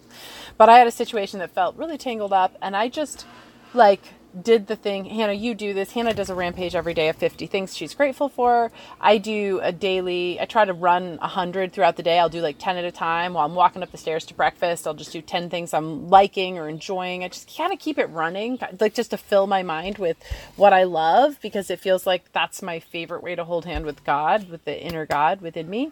But 0.57 0.69
I 0.69 0.77
had 0.77 0.87
a 0.87 0.91
situation 0.91 1.39
that 1.39 1.51
felt 1.51 1.75
really 1.75 1.97
tangled 1.97 2.33
up, 2.33 2.55
and 2.61 2.75
I 2.75 2.87
just 2.87 3.25
like 3.73 4.01
did 4.41 4.67
the 4.67 4.75
thing. 4.75 5.05
Hannah, 5.05 5.33
you 5.33 5.55
do 5.55 5.73
this. 5.73 5.91
Hannah 5.91 6.13
does 6.13 6.29
a 6.29 6.35
rampage 6.35 6.75
every 6.75 6.93
day 6.93 7.09
of 7.09 7.15
50 7.15 7.47
things 7.47 7.75
she's 7.75 7.93
grateful 7.93 8.29
for. 8.29 8.71
I 8.99 9.17
do 9.17 9.59
a 9.61 9.71
daily, 9.71 10.39
I 10.39 10.45
try 10.45 10.65
to 10.65 10.73
run 10.73 11.17
100 11.17 11.73
throughout 11.73 11.95
the 11.97 12.03
day. 12.03 12.19
I'll 12.19 12.29
do 12.29 12.41
like 12.41 12.57
10 12.59 12.77
at 12.77 12.85
a 12.85 12.91
time. 12.91 13.33
While 13.33 13.45
I'm 13.45 13.55
walking 13.55 13.83
up 13.83 13.91
the 13.91 13.97
stairs 13.97 14.25
to 14.25 14.33
breakfast, 14.33 14.87
I'll 14.87 14.93
just 14.93 15.11
do 15.11 15.21
10 15.21 15.49
things 15.49 15.73
I'm 15.73 16.09
liking 16.09 16.57
or 16.57 16.67
enjoying. 16.67 17.23
I 17.23 17.29
just 17.29 17.55
kind 17.55 17.73
of 17.73 17.79
keep 17.79 17.97
it 17.97 18.07
running, 18.07 18.59
like 18.79 18.93
just 18.93 19.11
to 19.11 19.17
fill 19.17 19.47
my 19.47 19.63
mind 19.63 19.97
with 19.97 20.17
what 20.55 20.73
I 20.73 20.83
love 20.83 21.39
because 21.41 21.69
it 21.69 21.79
feels 21.79 22.05
like 22.05 22.31
that's 22.33 22.61
my 22.61 22.79
favorite 22.79 23.23
way 23.23 23.35
to 23.35 23.43
hold 23.43 23.65
hand 23.65 23.85
with 23.85 24.03
God, 24.03 24.49
with 24.49 24.65
the 24.65 24.81
inner 24.81 25.05
God 25.05 25.41
within 25.41 25.69
me. 25.69 25.91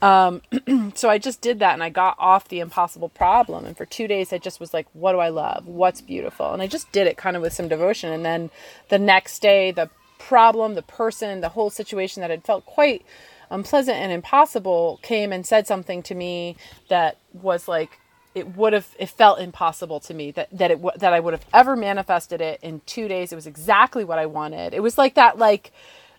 Um, 0.00 0.42
so 0.94 1.08
I 1.08 1.18
just 1.18 1.40
did 1.40 1.58
that 1.58 1.74
and 1.74 1.82
I 1.82 1.90
got 1.90 2.16
off 2.18 2.48
the 2.48 2.60
impossible 2.60 3.08
problem. 3.08 3.64
And 3.64 3.76
for 3.76 3.84
two 3.84 4.06
days, 4.06 4.32
I 4.32 4.38
just 4.38 4.60
was 4.60 4.72
like, 4.72 4.86
what 4.92 5.12
do 5.12 5.18
I 5.18 5.28
love? 5.28 5.66
What's 5.66 6.00
beautiful? 6.00 6.52
And 6.52 6.62
I 6.62 6.66
just 6.66 6.90
did 6.92 7.06
it 7.06 7.16
kind 7.16 7.36
of 7.36 7.42
with 7.42 7.52
some 7.52 7.67
devotion. 7.68 8.12
And 8.12 8.24
then 8.24 8.50
the 8.88 8.98
next 8.98 9.40
day, 9.40 9.70
the 9.70 9.90
problem, 10.18 10.74
the 10.74 10.82
person, 10.82 11.40
the 11.40 11.50
whole 11.50 11.70
situation 11.70 12.20
that 12.20 12.30
had 12.30 12.44
felt 12.44 12.66
quite 12.66 13.04
unpleasant 13.50 13.96
and 13.96 14.12
impossible 14.12 15.00
came 15.02 15.32
and 15.32 15.46
said 15.46 15.66
something 15.66 16.02
to 16.04 16.14
me 16.14 16.56
that 16.88 17.16
was 17.32 17.68
like, 17.68 17.98
it 18.34 18.56
would 18.56 18.72
have 18.72 18.94
it 18.98 19.08
felt 19.08 19.40
impossible 19.40 19.98
to 19.98 20.14
me 20.14 20.30
that 20.30 20.48
that 20.52 20.70
it 20.70 20.80
that 20.98 21.12
I 21.12 21.18
would 21.18 21.32
have 21.32 21.46
ever 21.52 21.74
manifested 21.74 22.40
it 22.40 22.60
in 22.62 22.82
2 22.86 23.08
days 23.08 23.32
it 23.32 23.34
was 23.34 23.48
exactly 23.48 24.04
what 24.04 24.18
I 24.18 24.26
wanted 24.26 24.74
it 24.74 24.82
was 24.82 24.96
like 24.96 25.14
that 25.14 25.38
like 25.38 25.72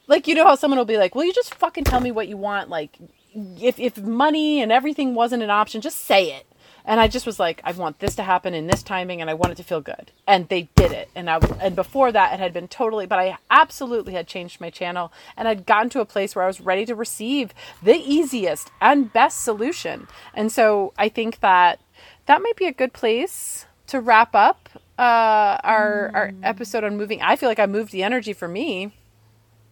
like 0.09 0.27
you 0.27 0.35
know 0.35 0.43
how 0.43 0.55
someone 0.55 0.77
will 0.79 0.85
be 0.85 0.97
like, 0.97 1.15
"Well, 1.15 1.23
you 1.23 1.31
just 1.31 1.55
fucking 1.55 1.85
tell 1.85 2.01
me 2.01 2.11
what 2.11 2.27
you 2.27 2.35
want 2.35 2.67
like 2.67 2.97
if 3.33 3.79
if 3.79 3.97
money 3.97 4.61
and 4.61 4.71
everything 4.71 5.15
wasn't 5.15 5.43
an 5.43 5.51
option, 5.51 5.81
just 5.81 5.99
say 5.99 6.33
it. 6.33 6.47
And 6.85 6.99
I 6.99 7.07
just 7.07 7.25
was 7.25 7.39
like, 7.39 7.61
I 7.63 7.71
want 7.71 7.99
this 7.99 8.15
to 8.15 8.23
happen 8.23 8.53
in 8.53 8.67
this 8.67 8.83
timing, 8.83 9.21
and 9.21 9.29
I 9.29 9.33
want 9.33 9.51
it 9.51 9.55
to 9.55 9.63
feel 9.63 9.81
good. 9.81 10.11
And 10.27 10.47
they 10.49 10.69
did 10.75 10.91
it. 10.91 11.09
And 11.15 11.29
I 11.29 11.37
and 11.61 11.75
before 11.75 12.11
that, 12.11 12.33
it 12.33 12.39
had 12.39 12.53
been 12.53 12.67
totally, 12.67 13.05
but 13.05 13.19
I 13.19 13.37
absolutely 13.49 14.13
had 14.13 14.27
changed 14.27 14.61
my 14.61 14.69
channel, 14.69 15.11
and 15.37 15.47
I'd 15.47 15.65
gotten 15.65 15.89
to 15.91 16.01
a 16.01 16.05
place 16.05 16.35
where 16.35 16.43
I 16.43 16.47
was 16.47 16.61
ready 16.61 16.85
to 16.85 16.95
receive 16.95 17.53
the 17.81 17.95
easiest 17.95 18.71
and 18.81 19.11
best 19.11 19.41
solution. 19.41 20.07
And 20.33 20.51
so 20.51 20.93
I 20.97 21.09
think 21.09 21.39
that 21.41 21.79
that 22.25 22.41
might 22.41 22.55
be 22.55 22.65
a 22.65 22.73
good 22.73 22.93
place 22.93 23.65
to 23.87 23.99
wrap 23.99 24.35
up 24.35 24.69
uh, 24.99 25.57
our 25.63 26.11
mm. 26.13 26.15
our 26.15 26.33
episode 26.43 26.83
on 26.83 26.97
moving. 26.97 27.21
I 27.21 27.35
feel 27.35 27.49
like 27.49 27.59
I 27.59 27.65
moved 27.65 27.91
the 27.91 28.03
energy 28.03 28.33
for 28.33 28.47
me. 28.47 28.93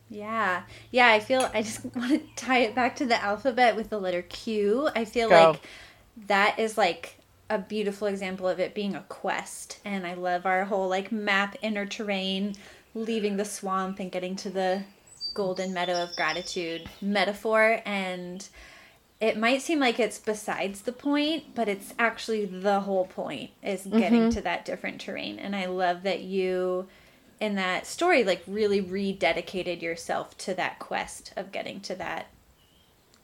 Yeah. 0.09 0.63
Yeah, 0.91 1.07
I 1.07 1.19
feel 1.19 1.49
I 1.53 1.61
just 1.61 1.83
want 1.95 2.11
to 2.11 2.21
tie 2.35 2.59
it 2.59 2.75
back 2.75 2.95
to 2.97 3.05
the 3.05 3.21
alphabet 3.21 3.75
with 3.75 3.89
the 3.89 3.99
letter 3.99 4.21
Q. 4.21 4.89
I 4.95 5.05
feel 5.05 5.29
Go. 5.29 5.51
like 5.51 5.61
that 6.25 6.57
is 6.57 6.77
like 6.77 7.17
a 7.49 7.57
beautiful 7.57 8.07
example 8.07 8.47
of 8.47 8.59
it 8.59 8.73
being 8.73 8.95
a 8.95 9.05
quest. 9.07 9.79
And 9.85 10.05
I 10.05 10.15
love 10.15 10.45
our 10.45 10.65
whole 10.65 10.89
like 10.89 11.11
map 11.11 11.55
inner 11.61 11.85
terrain, 11.85 12.55
leaving 12.93 13.37
the 13.37 13.45
swamp 13.45 13.99
and 13.99 14.11
getting 14.11 14.35
to 14.37 14.49
the 14.49 14.83
golden 15.33 15.73
meadow 15.73 16.01
of 16.01 16.15
gratitude 16.15 16.89
metaphor 16.99 17.79
and 17.85 18.49
it 19.19 19.37
might 19.37 19.61
seem 19.61 19.79
like 19.79 19.99
it's 19.99 20.19
besides 20.19 20.81
the 20.81 20.91
point, 20.91 21.55
but 21.55 21.67
it's 21.67 21.93
actually 21.97 22.45
the 22.45 22.81
whole 22.81 23.05
point 23.05 23.49
is 23.63 23.83
getting 23.83 24.21
mm-hmm. 24.21 24.29
to 24.29 24.41
that 24.41 24.63
different 24.63 25.01
terrain. 25.01 25.39
And 25.39 25.55
I 25.55 25.65
love 25.65 26.03
that 26.03 26.21
you 26.21 26.87
in 27.39 27.55
that 27.55 27.85
story 27.85 28.23
like 28.23 28.43
really 28.47 28.81
rededicated 28.81 29.81
yourself 29.81 30.37
to 30.39 30.53
that 30.55 30.79
quest 30.79 31.33
of 31.35 31.51
getting 31.51 31.79
to 31.81 31.95
that 31.95 32.27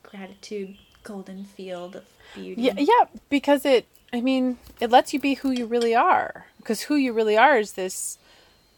gratitude 0.04 0.78
golden 1.04 1.44
field 1.44 1.96
of 1.96 2.04
beauty. 2.34 2.62
Yeah, 2.62 2.74
yeah, 2.78 3.06
because 3.30 3.66
it 3.66 3.88
I 4.14 4.22
mean, 4.22 4.60
it 4.80 4.92
lets 4.92 5.12
you 5.12 5.20
be 5.20 5.34
who 5.34 5.50
you 5.50 5.66
really 5.66 5.96
are. 5.96 6.46
Because 6.58 6.84
who 6.84 6.96
you 6.96 7.12
really 7.14 7.36
are 7.36 7.58
is 7.58 7.74
this 7.74 8.20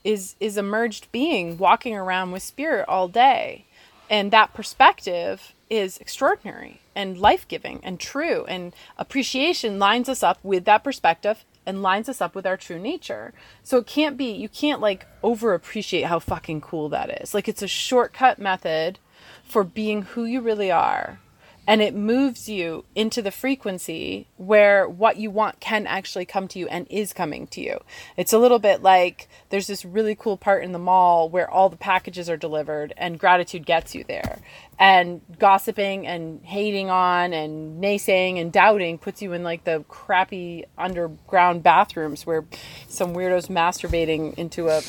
is 0.03 0.35
is 0.39 0.55
a 0.55 0.63
merged 0.63 1.11
being 1.11 1.57
walking 1.57 1.95
around 1.95 2.31
with 2.31 2.41
spirit 2.41 2.85
all 2.87 3.09
day. 3.09 3.65
And 4.09 4.31
that 4.31 4.53
perspective 4.53 5.53
is 5.69 5.97
extraordinary 5.97 6.79
and 6.95 7.17
life-giving 7.17 7.81
and 7.83 7.99
true 7.99 8.45
and 8.45 8.71
appreciation 8.97 9.79
lines 9.79 10.07
us 10.07 10.21
up 10.21 10.37
with 10.43 10.63
that 10.65 10.83
perspective 10.83 11.43
and 11.65 11.81
lines 11.81 12.07
us 12.07 12.21
up 12.21 12.35
with 12.35 12.45
our 12.45 12.55
true 12.55 12.79
nature. 12.79 13.33
So 13.63 13.77
it 13.77 13.87
can't 13.87 14.15
be, 14.15 14.31
you 14.31 14.47
can't 14.47 14.79
like 14.79 15.07
over 15.23 15.55
appreciate 15.55 16.03
how 16.03 16.19
fucking 16.19 16.61
cool 16.61 16.87
that 16.89 17.19
is. 17.19 17.33
Like 17.33 17.47
it's 17.47 17.63
a 17.63 17.67
shortcut 17.67 18.37
method 18.37 18.99
for 19.43 19.63
being 19.63 20.03
who 20.03 20.25
you 20.25 20.39
really 20.39 20.71
are 20.71 21.19
and 21.67 21.81
it 21.81 21.95
moves 21.95 22.47
you 22.47 22.85
into 22.93 23.21
the 23.21 23.31
frequency 23.31 24.27
where 24.37 24.87
what 24.87 25.17
you 25.17 25.31
want 25.31 25.59
can 25.59 25.87
actually 25.87 26.25
come 26.25 26.47
to 26.49 26.59
you 26.59 26.67
and 26.67 26.85
is 26.89 27.11
coming 27.11 27.47
to 27.47 27.61
you. 27.61 27.79
It's 28.17 28.33
a 28.33 28.37
little 28.37 28.59
bit 28.59 28.83
like 28.83 29.27
there's 29.49 29.67
this 29.67 29.83
really 29.83 30.15
cool 30.15 30.37
part 30.37 30.63
in 30.63 30.73
the 30.73 30.79
mall 30.79 31.29
where 31.29 31.49
all 31.49 31.69
the 31.69 31.77
packages 31.77 32.29
are 32.29 32.37
delivered 32.37 32.93
and 32.97 33.19
gratitude 33.19 33.65
gets 33.65 33.95
you 33.95 34.03
there. 34.07 34.39
And 34.77 35.21
gossiping 35.39 36.05
and 36.05 36.43
hating 36.43 36.89
on 36.89 37.33
and 37.33 37.81
naysaying 37.81 38.39
and 38.39 38.51
doubting 38.51 38.97
puts 38.97 39.21
you 39.21 39.33
in 39.33 39.41
like 39.41 39.63
the 39.63 39.83
crappy 39.87 40.65
underground 40.77 41.63
bathrooms 41.63 42.25
where 42.25 42.45
some 42.87 43.13
weirdo's 43.13 43.47
masturbating 43.47 44.33
into 44.35 44.67
a 44.67 44.81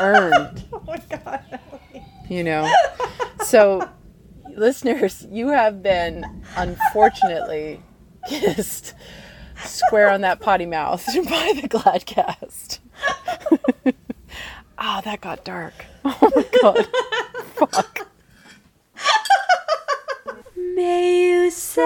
urn. 0.00 0.32
oh 0.72 0.82
my 0.86 1.00
god. 1.08 1.60
You 2.28 2.44
know. 2.44 2.70
So 3.44 3.88
listeners, 4.58 5.26
you 5.30 5.48
have 5.48 5.82
been 5.82 6.44
unfortunately 6.56 7.80
kissed 8.28 8.94
square 9.64 10.10
on 10.10 10.20
that 10.22 10.40
potty 10.40 10.66
mouth 10.66 11.04
by 11.14 11.52
the 11.60 11.68
Gladcast. 11.68 12.78
Oh, 14.78 15.00
that 15.04 15.20
got 15.20 15.44
dark. 15.44 15.74
Oh 16.04 16.30
my 16.34 16.44
god. 16.62 16.88
Fuck. 17.54 18.08
May 20.56 21.28
you 21.28 21.50
sail 21.50 21.76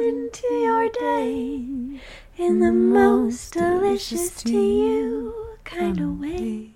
into 0.00 0.46
your 0.54 0.88
day 0.88 2.00
in 2.38 2.60
the 2.60 2.72
most 2.72 3.52
delicious 3.52 4.42
to 4.44 4.50
you 4.52 5.34
kind 5.64 6.00
of 6.00 6.18
way. 6.18 6.70